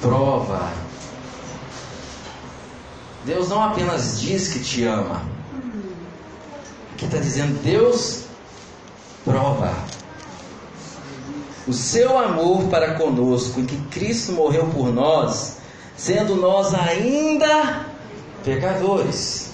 [0.00, 0.70] prova.
[3.24, 5.22] Deus não apenas diz que te ama.
[6.94, 8.26] Aqui está dizendo: Deus
[9.24, 9.74] prova
[11.66, 15.56] o seu amor para conosco, em que Cristo morreu por nós,
[15.96, 17.86] sendo nós ainda
[18.44, 19.50] pecadores.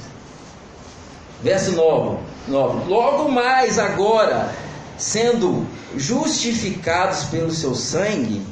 [1.43, 2.89] Verso 9, 9.
[2.89, 4.55] Logo mais agora,
[4.99, 8.43] sendo justificados pelo seu sangue,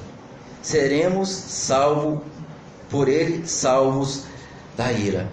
[0.63, 2.21] seremos salvos
[2.89, 4.25] por ele salvos
[4.77, 5.29] da ira.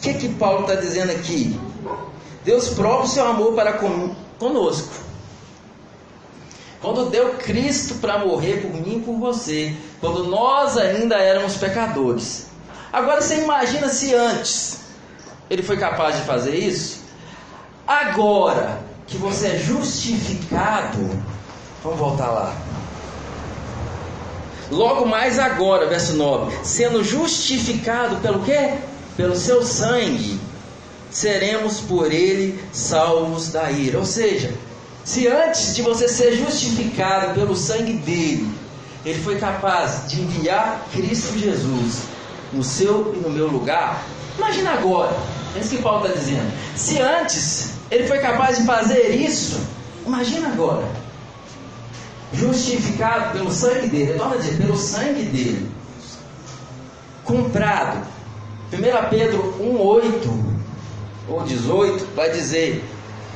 [0.00, 1.58] que que Paulo está dizendo aqui?
[2.44, 3.78] Deus prova o seu amor para
[4.38, 5.04] conosco.
[6.80, 12.48] Quando deu Cristo para morrer por mim e por você, quando nós ainda éramos pecadores.
[12.92, 14.80] Agora você imagina se antes
[15.48, 17.03] ele foi capaz de fazer isso?
[17.86, 20.98] Agora que você é justificado,
[21.82, 22.56] vamos voltar lá.
[24.70, 28.74] Logo mais agora, verso 9, sendo justificado pelo quê?
[29.16, 30.40] Pelo seu sangue,
[31.10, 33.98] seremos por ele salvos da ira.
[33.98, 34.52] Ou seja,
[35.04, 38.50] se antes de você ser justificado pelo sangue dele,
[39.04, 42.04] ele foi capaz de enviar Cristo Jesus
[42.50, 44.02] no seu e no meu lugar,
[44.38, 45.14] imagina agora,
[45.54, 46.50] é isso que Paulo está dizendo.
[46.74, 49.60] Se antes ele foi capaz de fazer isso,
[50.06, 50.86] imagina agora.
[52.32, 55.70] Justificado pelo sangue dele, torna dizer, pelo sangue dele,
[57.24, 58.04] comprado.
[58.72, 60.54] 1 Pedro 1,8
[61.28, 62.84] ou 18 vai dizer: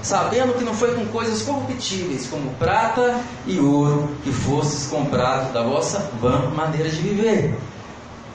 [0.02, 5.62] sabendo que não foi com coisas corruptíveis, como prata e ouro, que fostes comprado da
[5.62, 7.54] vossa vã maneira de viver,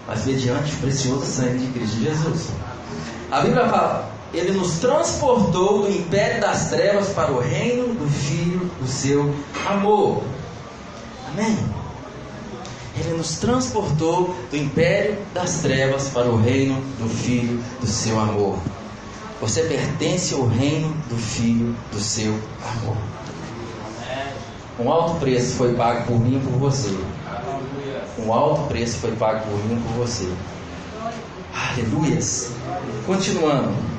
[0.08, 2.50] mas mediante o precioso sangue de Cristo Jesus.
[3.32, 8.72] A Bíblia fala: Ele nos transportou do império das trevas para o reino do Filho
[8.82, 9.34] do seu
[9.68, 10.24] amor.
[11.28, 11.56] Amém?
[12.98, 18.58] Ele nos transportou do império das trevas para o reino do Filho do seu amor.
[19.40, 22.98] Você pertence ao reino do Filho do seu amor.
[24.80, 26.96] Um alto preço foi pago por mim e por você.
[28.18, 30.28] Um alto preço foi pago por mim e por você.
[31.54, 32.52] Aleluias.
[33.06, 33.93] Continuando.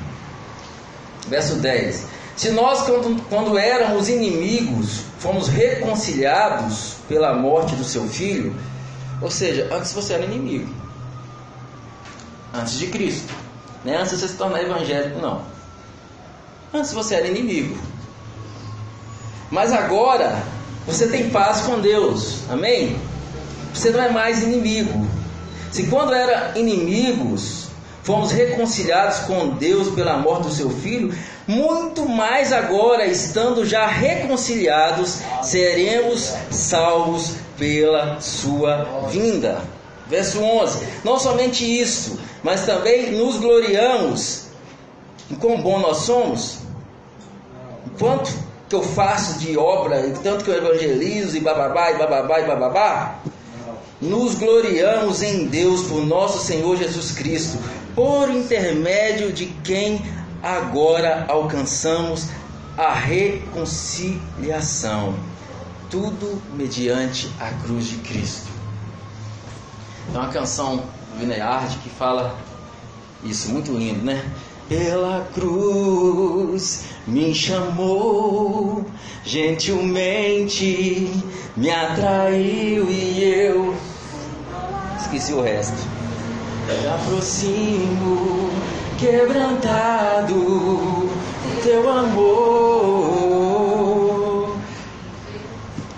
[1.28, 2.06] Verso 10.
[2.36, 8.54] Se nós, quando, quando éramos inimigos, fomos reconciliados pela morte do seu filho,
[9.20, 10.72] ou seja, antes você era inimigo,
[12.52, 13.32] antes de Cristo,
[13.84, 15.42] não é antes de você se tornar evangélico, não.
[16.72, 17.78] Antes você era inimigo,
[19.50, 20.42] mas agora
[20.86, 22.98] você tem paz com Deus, amém?
[23.72, 25.06] Você não é mais inimigo.
[25.70, 27.63] Se quando era inimigos,
[28.04, 31.12] fomos reconciliados com Deus pela morte do seu filho,
[31.46, 39.62] muito mais agora, estando já reconciliados, seremos salvos pela sua vinda.
[40.06, 44.44] Verso 11: Não somente isso, mas também nos gloriamos
[45.30, 46.58] em quão bom nós somos,
[47.98, 48.30] quanto
[48.68, 53.18] que eu faço de obra, tanto que eu evangelizo e bababá e bababá e bababá.
[54.00, 57.58] Nos gloriamos em Deus por nosso Senhor Jesus Cristo,
[57.94, 60.04] por intermédio de quem
[60.42, 62.28] agora alcançamos
[62.76, 65.14] a reconciliação.
[65.88, 68.48] Tudo mediante a cruz de Cristo.
[70.10, 70.82] Tem uma canção do
[71.18, 72.36] Vineard que fala
[73.22, 74.28] isso, muito lindo, né?
[74.68, 78.84] Pela cruz me chamou,
[79.24, 81.08] gentilmente
[81.56, 83.72] me atraiu e eu
[85.00, 85.93] esqueci o resto.
[86.66, 88.50] Me aproximo
[88.98, 90.34] quebrantado
[91.62, 93.34] teu amor,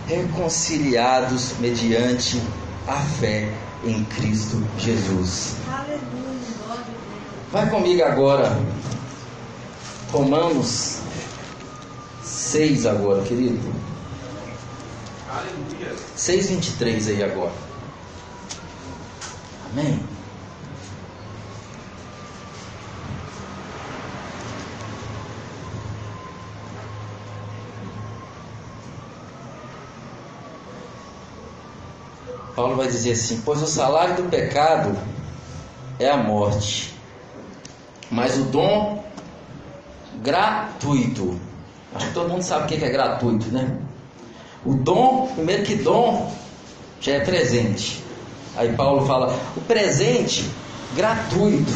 [0.06, 2.40] reconciliados mediante
[2.86, 3.52] a fé
[3.84, 5.56] em Cristo Jesus.
[7.50, 8.56] Vai comigo agora,
[10.12, 10.98] Romanos
[12.22, 13.74] 6 agora, querido.
[16.16, 17.52] 6,23 aí agora.
[19.72, 20.05] Amém?
[32.56, 34.96] Paulo vai dizer assim: Pois o salário do pecado
[36.00, 36.94] é a morte,
[38.10, 39.04] mas o dom
[40.22, 41.38] gratuito.
[41.94, 43.78] Acho que todo mundo sabe o que é gratuito, né?
[44.64, 46.32] O dom, primeiro que dom
[47.00, 48.02] já é presente.
[48.56, 50.50] Aí Paulo fala: o presente
[50.94, 51.72] gratuito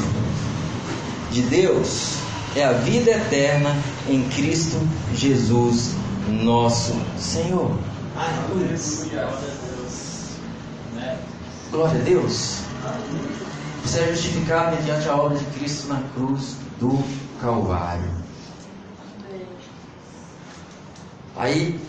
[1.30, 2.14] de Deus
[2.56, 3.76] é a vida eterna
[4.08, 4.76] em Cristo
[5.14, 5.94] Jesus,
[6.26, 7.70] nosso Senhor.
[8.16, 9.59] Aleluia.
[11.70, 12.62] Glória a Deus.
[13.84, 16.98] Você é justificado mediante a obra de Cristo na cruz do
[17.40, 18.10] Calvário.
[21.36, 21.80] Aí,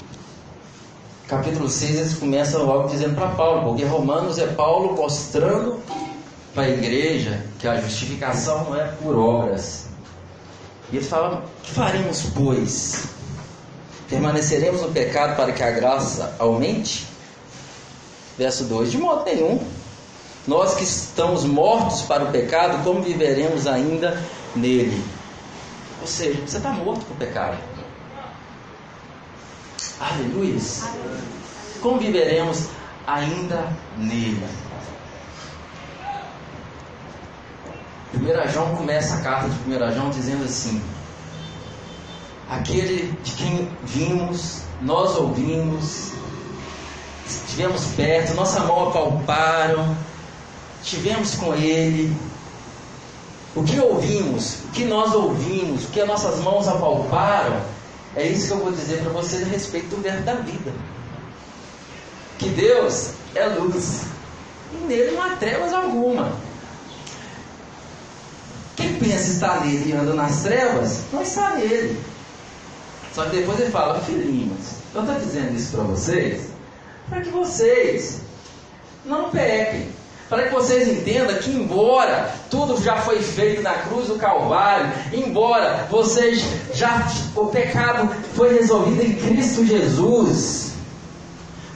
[1.28, 5.80] capítulo 6, eles começam logo dizendo para Paulo, porque Romanos é Paulo mostrando
[6.54, 9.88] para a igreja que a justificação não é por obras.
[10.92, 13.06] E eles falam: que faremos, pois?
[14.08, 17.11] Permaneceremos no pecado para que a graça aumente?
[18.42, 19.64] Verso 2: De modo nenhum.
[20.48, 24.20] Nós que estamos mortos para o pecado, como viveremos ainda
[24.56, 25.00] nele.
[26.02, 27.56] Ou seja, você está morto com o pecado.
[30.00, 30.60] Aleluia.
[31.82, 32.66] Como viveremos
[33.06, 34.44] ainda nele?
[38.16, 40.82] 1 João começa a carta de 1 João dizendo assim:
[42.50, 46.14] Aquele de quem vimos, nós ouvimos,
[47.36, 49.96] estivemos perto, nossa mão apalparam,
[50.84, 52.16] estivemos com ele.
[53.56, 57.62] O que ouvimos, o que nós ouvimos, o que as nossas mãos apalparam,
[58.16, 60.74] é isso que eu vou dizer para vocês a respeito do verbo da vida.
[62.38, 64.02] Que Deus é luz
[64.74, 66.32] e nele não há trevas alguma.
[68.76, 72.02] Quem pensa estar nele e anda nas trevas, não está nele.
[73.14, 76.51] Só que depois ele fala, filhinhos, eu estou dizendo isso para vocês,
[77.12, 78.22] para que vocês
[79.04, 79.90] não pequem.
[80.30, 85.88] Para que vocês entendam que, embora tudo já foi feito na cruz do Calvário, embora
[85.92, 86.42] vocês
[86.74, 87.06] já
[87.36, 90.72] o pecado foi resolvido em Cristo Jesus,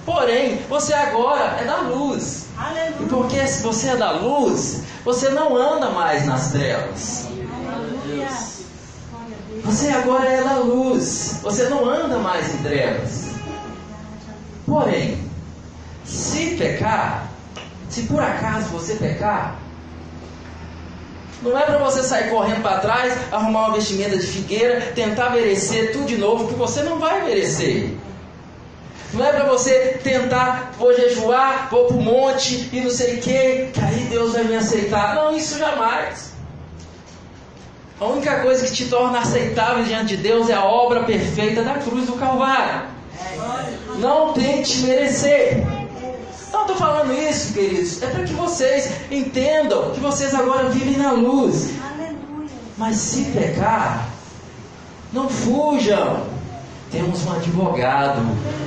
[0.05, 2.45] porém você agora é da luz.
[2.57, 2.95] Aleluia.
[3.01, 7.27] E porque se você é da luz, você não anda mais nas trevas.
[9.65, 11.39] Você agora é da luz.
[11.43, 13.25] Você não anda mais em trevas.
[14.65, 15.24] Porém,
[16.05, 17.29] se pecar,
[17.89, 19.59] se por acaso você pecar,
[21.41, 25.91] não é para você sair correndo para trás, arrumar uma vestimenta de figueira, tentar merecer
[25.91, 27.93] tudo de novo, que você não vai merecer.
[29.13, 33.21] Não é para você tentar, vou jejuar, vou para o monte e não sei o
[33.21, 35.15] que, que aí Deus vai me aceitar.
[35.15, 36.33] Não, isso jamais.
[37.99, 41.75] A única coisa que te torna aceitável diante de Deus é a obra perfeita da
[41.75, 42.87] cruz do Calvário.
[43.99, 45.63] Não tente merecer.
[46.55, 48.01] Não estou falando isso, queridos.
[48.01, 51.71] É para que vocês entendam que vocês agora vivem na luz.
[52.77, 54.07] Mas se pecar,
[55.11, 56.23] não fujam.
[56.91, 58.21] Temos um advogado,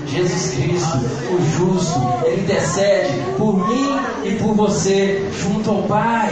[0.06, 0.98] Jesus Cristo,
[1.32, 6.30] o justo, ele intercede por mim e por você junto ao Pai.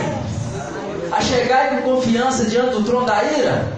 [1.10, 3.72] A chegar com confiança diante do trono da ira?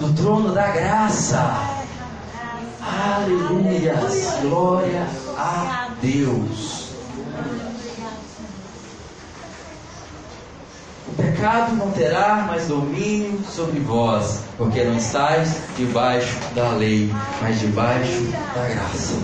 [0.00, 1.78] Do trono da graça.
[2.82, 3.94] Aleluia,
[4.42, 6.77] glória a Deus.
[11.18, 17.12] Pecado não terá mais domínio sobre vós, porque não estáis debaixo da lei,
[17.42, 18.22] mas debaixo
[18.54, 19.14] da graça.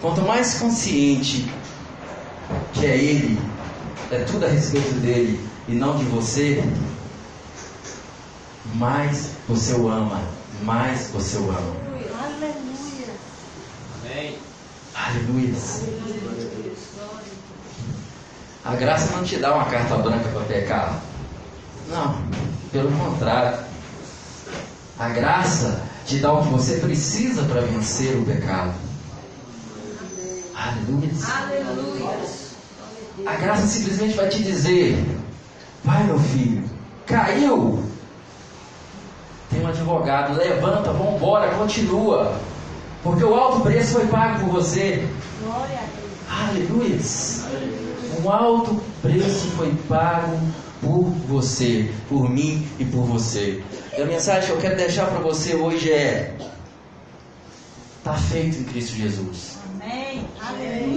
[0.00, 1.52] Quanto mais consciente
[2.72, 3.38] que é Ele,
[4.12, 6.64] é tudo a respeito dele e não de você,
[8.74, 10.22] mais você o ama,
[10.62, 11.76] mais você o ama.
[12.22, 13.14] Aleluia.
[14.04, 14.38] Amém.
[14.94, 15.54] Aleluia.
[18.64, 21.00] A graça não te dá uma carta branca para pecar.
[21.88, 22.22] Não,
[22.70, 23.58] pelo contrário.
[24.98, 28.74] A graça te dá o que você precisa para vencer o pecado.
[30.54, 31.10] Aleluia.
[31.38, 32.18] Aleluia.
[33.26, 35.06] A graça simplesmente vai te dizer:
[35.82, 36.68] Vai, meu filho,
[37.06, 37.82] caiu.
[39.50, 42.38] Tem um advogado, levanta, vamos embora, continua.
[43.02, 45.08] Porque o alto preço foi pago por você.
[45.42, 47.44] Glória a Deus.
[47.48, 47.79] Aleluia
[48.24, 50.38] um alto preço foi pago
[50.80, 53.62] por você, por mim e por você.
[53.96, 56.34] E a mensagem que eu quero deixar para você hoje é:
[57.98, 59.58] está feito em Cristo Jesus.
[59.74, 60.26] Amém.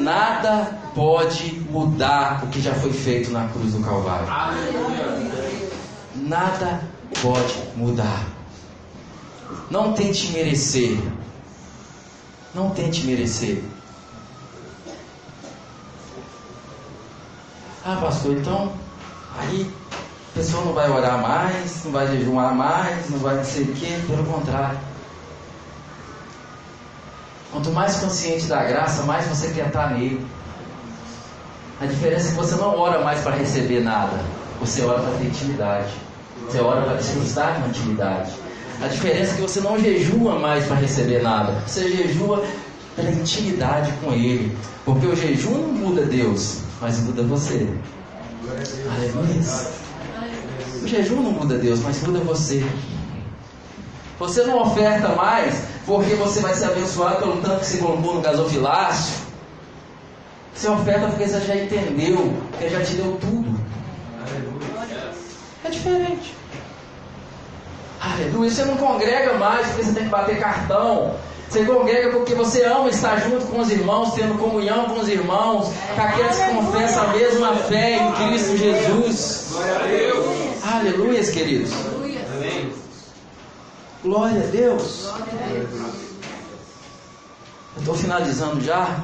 [0.02, 4.28] Nada pode mudar o que já foi feito na cruz do Calvário.
[6.16, 6.82] Nada
[7.22, 8.28] pode mudar.
[9.70, 10.98] Não tente merecer.
[12.54, 13.64] Não tente merecer.
[17.86, 18.72] Ah, pastor, então
[19.38, 19.70] aí
[20.32, 23.74] a pessoa não vai orar mais, não vai jejuar mais, não vai não sei o
[23.74, 24.80] quê, pelo contrário.
[27.52, 30.26] Quanto mais consciente da graça, mais você quer estar nele.
[31.82, 34.18] A diferença é que você não ora mais para receber nada,
[34.62, 35.92] você ora para ter intimidade.
[36.48, 38.32] Você ora para desfrutar de intimidade.
[38.82, 42.46] A diferença é que você não jejua mais para receber nada, você jejua
[42.96, 44.58] pela intimidade com Ele.
[44.86, 47.66] Porque o jejum não muda Deus, mas muda você.
[48.94, 49.42] Aleluia.
[50.84, 52.62] O jejum não muda Deus, mas muda você.
[54.20, 58.22] Você não oferta mais porque você vai ser abençoado pelo tanto que você colocou no
[58.22, 59.16] gasofilácio.
[60.54, 63.58] Você oferta porque você já entendeu, que Ele já te deu tudo.
[65.64, 66.36] É diferente.
[68.02, 68.52] Aleluia.
[68.52, 71.16] Você não congrega mais porque você tem que bater cartão.
[71.54, 75.70] Você congrega porque você ama estar junto com os irmãos, tendo comunhão com os irmãos,
[75.94, 79.50] com aqueles que confessam a mesma fé em Cristo Jesus.
[79.52, 80.64] Glória a Deus.
[80.64, 81.72] Aleluia, queridos.
[84.04, 85.08] Glória a Deus.
[87.76, 89.04] Eu estou finalizando já.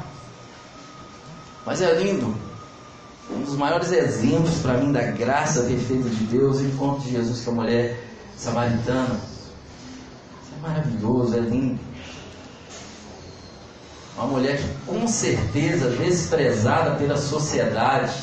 [1.67, 2.35] Mas é lindo.
[3.29, 7.45] Um dos maiores exemplos para mim da graça perfeita de Deus, o encontro de Jesus
[7.45, 8.03] com a mulher
[8.35, 9.21] samaritana.
[10.41, 11.89] Isso é maravilhoso, é lindo.
[14.19, 18.21] Uma mulher que com certeza desprezada pela sociedade,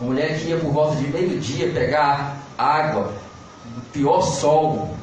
[0.00, 3.14] uma mulher que ia por volta de meio-dia pegar água,
[3.72, 4.96] no pior sol,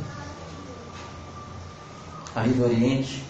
[2.35, 3.23] ali do Oriente.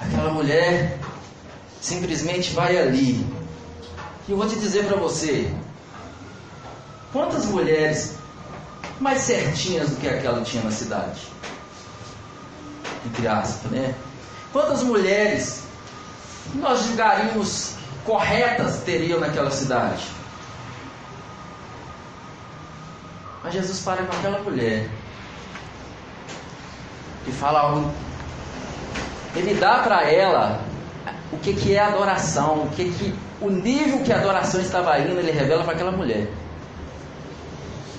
[0.00, 0.98] Aquela mulher
[1.80, 3.24] simplesmente vai ali.
[4.26, 5.48] E eu vou te dizer para você:
[7.12, 8.16] quantas mulheres
[8.98, 11.30] mais certinhas do que aquela tinha na cidade?
[13.06, 13.94] Entre aspas, né?
[14.52, 15.64] Quantas mulheres
[16.54, 17.74] nós julgaríamos
[18.04, 20.04] corretas teriam naquela cidade?
[23.42, 24.88] Mas Jesus para com aquela mulher
[27.26, 27.90] e fala algo.
[29.34, 30.60] Ele dá para ela
[31.32, 35.18] o que, que é adoração, o que, que o nível que a adoração estava indo,
[35.18, 36.28] ele revela para aquela mulher.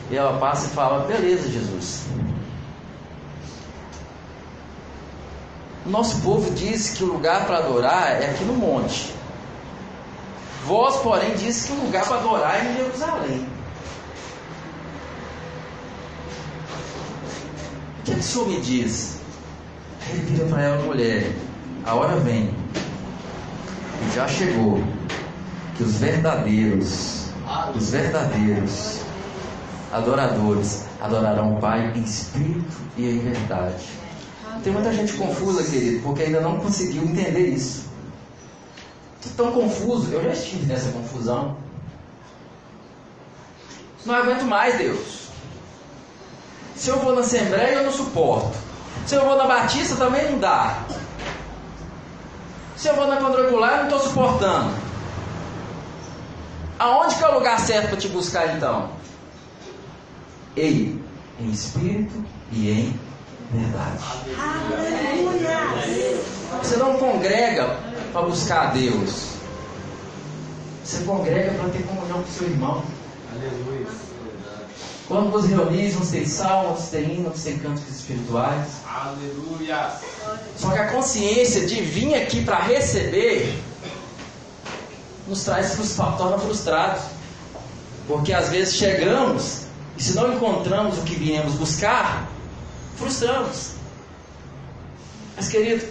[0.09, 2.05] E ela passa e fala: Beleza, Jesus.
[5.91, 9.13] Nosso povo diz que o lugar para adorar é aqui no monte.
[10.65, 13.47] Vós, porém, diz que o lugar para adorar é em Jerusalém.
[17.99, 19.19] O que, é que o Senhor me diz?
[20.09, 21.35] Ele vira para ela, mulher:
[21.85, 22.55] A hora vem,
[24.01, 24.81] e já chegou,
[25.75, 27.25] que os verdadeiros,
[27.75, 29.01] os verdadeiros
[29.91, 34.00] adoradores adorarão o Pai em espírito e em verdade.
[34.63, 37.89] Tem muita gente confusa, querido, porque ainda não conseguiu entender isso.
[39.19, 41.57] Estou tão confuso, eu já estive nessa confusão.
[44.05, 45.27] Não aguento mais, Deus.
[46.75, 48.57] Se eu vou na Assembleia, eu não suporto.
[49.05, 50.83] Se eu vou na Batista, também não dá.
[52.75, 54.73] Se eu vou na quadrangular, eu não estou suportando.
[56.79, 58.89] Aonde que é o lugar certo para te buscar então?
[60.55, 60.99] Ei,
[61.39, 62.99] em espírito e em
[63.53, 64.03] verdade.
[64.37, 65.59] Aleluia!
[66.61, 67.77] Você não congrega
[68.11, 69.31] para buscar a Deus.
[70.83, 72.83] Você congrega para ter comunhão com seu irmão.
[73.31, 73.87] Aleluia.
[75.07, 78.67] Quando vos reunis, uns têm salmos, têm hinos, têm cantos espirituais.
[78.87, 79.91] Aleluia.
[80.55, 83.61] Só que a consciência de vir aqui para receber
[85.27, 85.75] nos traz
[86.17, 87.03] torna frustrados.
[88.07, 89.63] Porque às vezes chegamos
[89.97, 92.30] e se não encontramos o que viemos buscar,
[93.01, 93.71] frustramos.
[95.35, 95.85] Mas querido,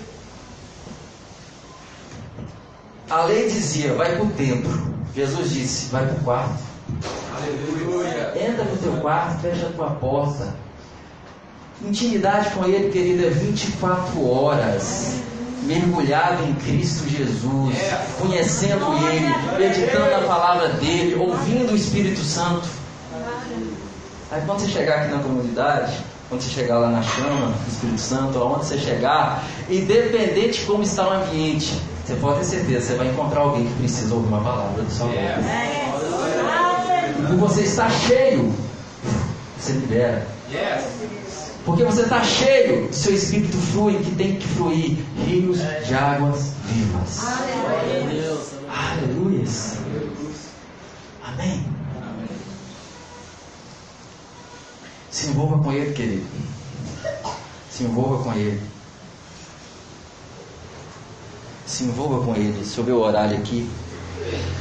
[3.11, 4.91] a lei dizia, vai para o templo.
[5.15, 6.63] Jesus disse, vai para o quarto.
[7.37, 8.33] Aleluia.
[8.37, 10.55] Entra no teu quarto, fecha a tua porta.
[11.83, 15.15] Intimidade com Ele, querido, é 24 horas.
[15.65, 17.77] Mergulhado em Cristo Jesus,
[18.19, 22.67] conhecendo Ele, meditando na palavra dele, ouvindo o Espírito Santo.
[24.31, 28.39] Aí quando você chegar aqui na comunidade, quando você chegar lá na chama Espírito Santo,
[28.39, 31.75] aonde você chegar, independente de como está o ambiente,
[32.07, 35.13] você pode ter certeza, você vai encontrar alguém que precisa ouvir uma palavra do Senhor.
[37.27, 38.55] Por você está cheio,
[39.59, 40.25] você libera.
[41.65, 47.25] Porque você está cheio, seu espírito flui, que tem que fluir rios de águas vivas.
[48.69, 49.45] Aleluia.
[51.25, 51.80] Amém.
[55.11, 56.27] Se envolva com Ele, querido.
[57.71, 58.63] Se envolva com Ele.
[61.67, 62.63] Se envolva com Ele.
[62.63, 63.69] Ver o horário aqui.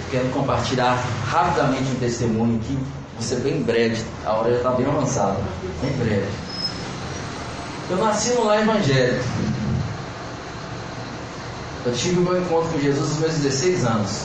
[0.09, 0.95] Quero compartilhar
[1.27, 2.77] rapidamente um testemunho aqui.
[3.19, 4.03] Você bem breve.
[4.25, 5.39] A hora já está bem avançada.
[5.81, 6.31] Bem breve.
[7.89, 9.23] Eu nasci no lar evangélico.
[11.85, 14.23] Eu tive o meu encontro com Jesus aos meus 16 anos.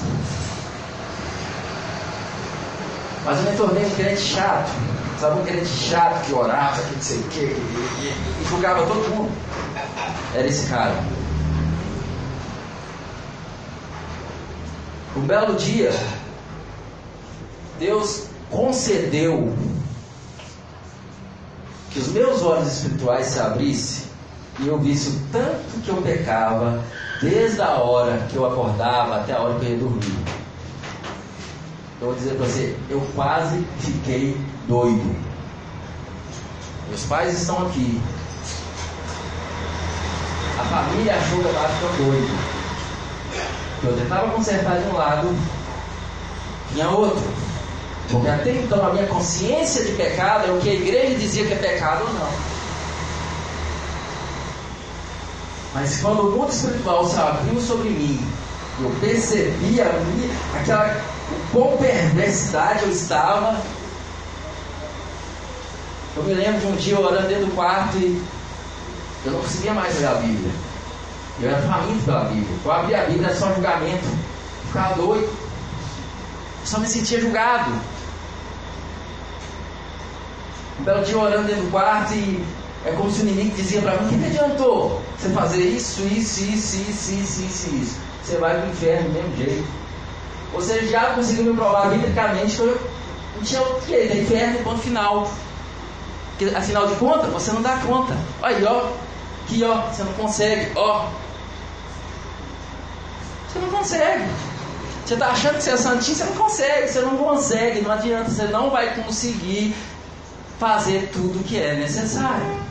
[3.24, 4.70] Mas eu me tornei um crente chato.
[5.18, 7.56] Sabe um crente chato que orava, que não sei o quê,
[8.40, 9.32] e julgava todo mundo.
[10.34, 10.94] Era esse cara.
[15.16, 15.92] Um belo dia,
[17.78, 19.56] Deus concedeu
[21.90, 24.04] que os meus olhos espirituais se abrissem
[24.58, 26.82] e eu visse o tanto que eu pecava
[27.20, 30.18] desde a hora que eu acordava até a hora que eu ia dormir.
[32.00, 34.36] Eu vou dizer para você, eu quase fiquei
[34.68, 35.16] doido.
[36.88, 38.00] Meus pais estão aqui.
[40.58, 42.54] A família achou que eu estava doido.
[43.82, 45.36] Eu tentava consertar de um lado,
[46.70, 47.22] vinha outro.
[48.10, 51.52] Porque até então a minha consciência de pecado é o que a igreja dizia que
[51.54, 52.54] é pecado ou não.
[55.74, 58.24] Mas quando o mundo espiritual se abriu sobre mim,
[58.80, 61.02] eu percebi a minha, aquela
[61.52, 63.60] quão perversidade eu estava.
[66.16, 68.22] Eu me lembro de um dia orando dentro do quarto e
[69.24, 70.52] eu não conseguia mais ler a Bíblia.
[71.40, 72.56] Eu era faminto pela Bíblia.
[72.64, 74.04] Eu abria a Bíblia, era só julgamento.
[74.04, 75.24] Eu ficava doido.
[75.24, 77.72] Eu só me sentia julgado.
[80.80, 82.44] Um belo dia orando dentro do quarto e
[82.84, 86.02] é como se o inimigo dizia para mim, o que, que adiantou você fazer isso,
[86.02, 87.98] isso, isso, isso, isso, isso, isso?
[88.22, 89.64] Você vai para o inferno do mesmo jeito.
[90.52, 92.80] Você já conseguiu me provar biblicamente que eu
[93.36, 95.30] não tinha jeito, é inferno ponto final.
[96.37, 98.16] Porque, afinal de contas, você não dá conta.
[98.43, 98.91] Olha aí, ó.
[99.45, 101.07] Aqui, ó, você não consegue, ó.
[103.49, 104.24] Você não consegue.
[105.05, 108.30] Você está achando que você é santinho, você não consegue, você não consegue, não adianta,
[108.30, 109.76] você não vai conseguir
[110.59, 112.64] fazer tudo o que é necessário.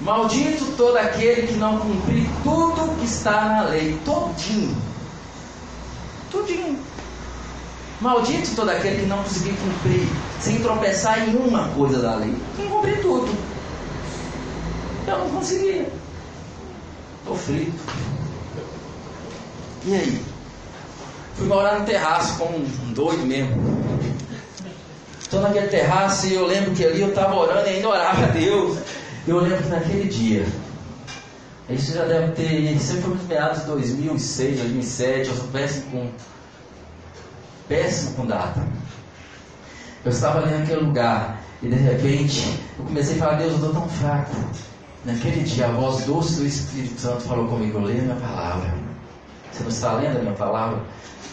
[0.00, 4.74] Maldito todo aquele que não cumprir tudo que está na lei, todinho.
[6.30, 6.78] Tudinho.
[8.00, 10.08] Maldito todo aquele que não conseguir cumprir,
[10.40, 12.34] sem tropeçar em uma coisa da lei.
[12.56, 13.30] Quem cumprir tudo.
[15.06, 15.86] Eu não conseguia.
[17.20, 17.78] Estou frito.
[19.84, 20.22] E aí?
[21.36, 23.80] Fui morar no terraço com um doido mesmo.
[25.20, 28.28] Estou naquele terraço e eu lembro que ali eu estava orando e ainda orava a
[28.28, 28.78] Deus.
[29.28, 30.46] Eu lembro que naquele dia,
[31.68, 36.10] isso já deve ter, sempre foi nos meados de 2006, 2007, eu sou péssimo com,
[37.70, 38.60] péssimo com data.
[40.04, 43.72] Eu estava ali naquele lugar e de repente eu comecei a falar, Deus, eu estou
[43.72, 44.36] tão fraco.
[45.04, 48.74] Naquele dia a voz doce do Espírito Santo falou comigo, leia minha palavra.
[49.50, 50.80] Você não está lendo a minha palavra?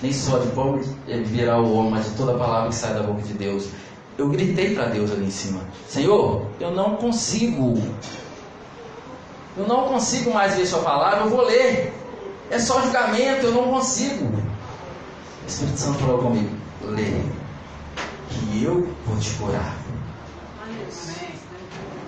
[0.01, 0.79] Nem só de pão
[1.25, 3.67] virar o homem, mas de toda a palavra que sai da boca de Deus
[4.17, 7.81] eu gritei para Deus ali em cima: Senhor, eu não consigo.
[9.55, 11.93] Eu não consigo mais ler Sua palavra, eu vou ler.
[12.49, 14.31] É só julgamento, eu não consigo.
[15.47, 17.23] O Espírito Santo falou comigo: Lê,
[18.29, 19.77] que eu vou te curar.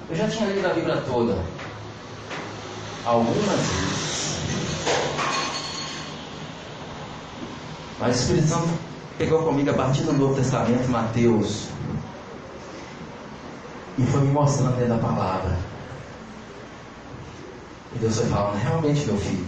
[0.10, 1.42] Eu já tinha lido a Bíblia toda,
[3.06, 4.40] algumas vezes.
[7.98, 8.70] Mas o Espírito Santo
[9.18, 11.70] pegou comigo a partir do Novo Testamento, Mateus
[13.98, 15.58] e foi me mostrando dentro da palavra.
[17.96, 19.48] E Deus foi falando, realmente meu filho,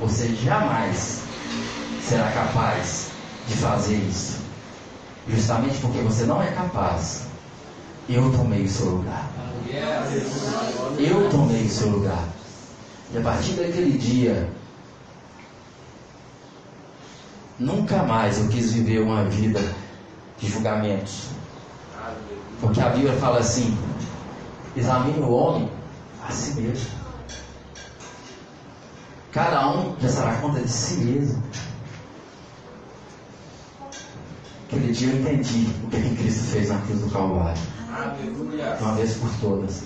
[0.00, 1.27] você jamais
[2.02, 3.10] será capaz
[3.46, 4.38] de fazer isso.
[5.28, 7.26] Justamente porque você não é capaz.
[8.08, 9.28] Eu tomei o seu lugar.
[10.98, 12.24] Eu tomei o seu lugar.
[13.12, 14.50] E a partir daquele dia,
[17.58, 19.60] nunca mais eu quis viver uma vida
[20.38, 21.28] de julgamentos,
[22.60, 23.76] porque a Bíblia fala assim:
[24.76, 25.70] examine o homem
[26.26, 26.90] a si mesmo.
[29.32, 31.42] Cada um já será conta de si mesmo.
[34.68, 37.60] Aquele dia eu entendi o que, que Cristo fez na cruz do Calvário.
[38.76, 39.84] De uma vez por todas.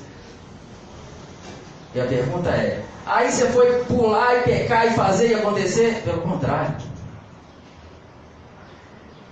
[1.94, 6.02] E a pergunta é: aí você foi pular e pecar e fazer e acontecer?
[6.04, 6.74] Pelo contrário.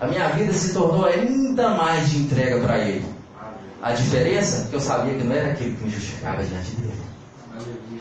[0.01, 3.05] A minha vida se tornou ainda mais de entrega para Ele.
[3.83, 7.03] A diferença é que eu sabia que não era aquilo que me justificava diante dele.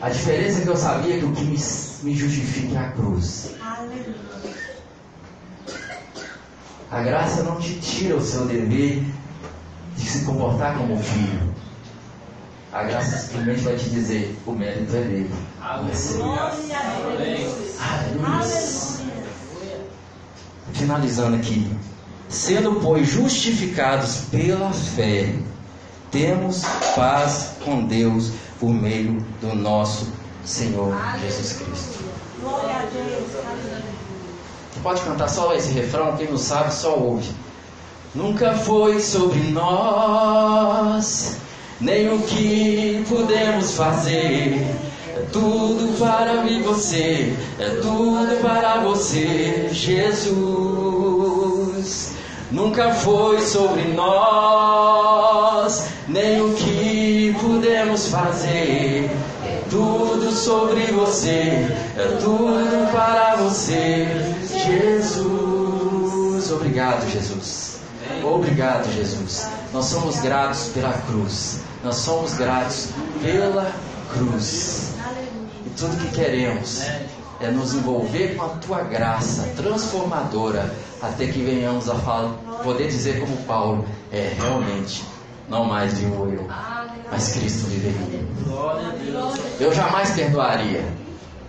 [0.00, 1.58] A diferença é que eu sabia que o que me,
[2.04, 3.50] me justifica é a cruz.
[6.90, 9.04] A graça não te tira o seu dever
[9.96, 11.54] de se comportar como filho.
[12.72, 15.30] A graça simplesmente vai te dizer: o mérito é dele.
[15.60, 16.52] Aleluia.
[20.72, 21.70] Finalizando aqui.
[22.28, 25.34] Sendo, pois, justificados pela fé
[26.10, 26.62] temos
[26.94, 30.08] paz com Deus por meio do nosso
[30.44, 32.04] Senhor Jesus Cristo.
[32.40, 33.99] Glória a Deus.
[34.82, 37.30] Pode cantar só esse refrão, quem não sabe só ouve.
[38.14, 41.36] Nunca foi sobre nós,
[41.80, 44.66] nem o que podemos fazer.
[45.16, 51.20] É tudo para mim você, é tudo para você, Jesus.
[52.50, 59.08] Nunca foi sobre nós, nem o que pudemos fazer.
[59.44, 64.29] É tudo sobre você, é tudo para você,
[64.78, 66.50] Jesus.
[66.52, 67.80] Obrigado, Jesus.
[68.22, 69.48] Obrigado, Jesus.
[69.72, 71.60] Nós somos gratos pela cruz.
[71.82, 72.88] Nós somos gratos
[73.22, 73.72] pela
[74.12, 74.94] cruz.
[75.66, 76.82] E tudo que queremos
[77.40, 83.18] é nos envolver com a tua graça transformadora, até que venhamos a falar, poder dizer
[83.20, 85.04] como Paulo, é realmente,
[85.48, 86.46] não mais vivo eu,
[87.10, 88.28] mas Cristo vive em mim.
[89.58, 90.84] Eu jamais perdoaria,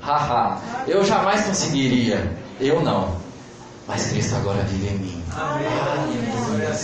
[0.01, 2.31] haha, eu jamais conseguiria,
[2.61, 3.15] eu não,
[3.87, 5.23] mas Cristo agora vive em mim.
[5.35, 6.79] Aleluia.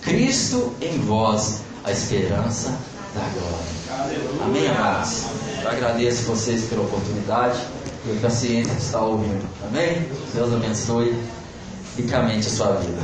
[0.00, 2.70] Cristo em vós, a esperança
[3.14, 4.44] da glória.
[4.44, 5.24] Amém, amados?
[5.62, 7.58] Eu agradeço vocês pela oportunidade
[8.06, 9.44] e a paciência que está ouvindo.
[9.66, 10.08] Amém?
[10.32, 11.20] Deus abençoe
[11.96, 13.00] ricamente a sua vida.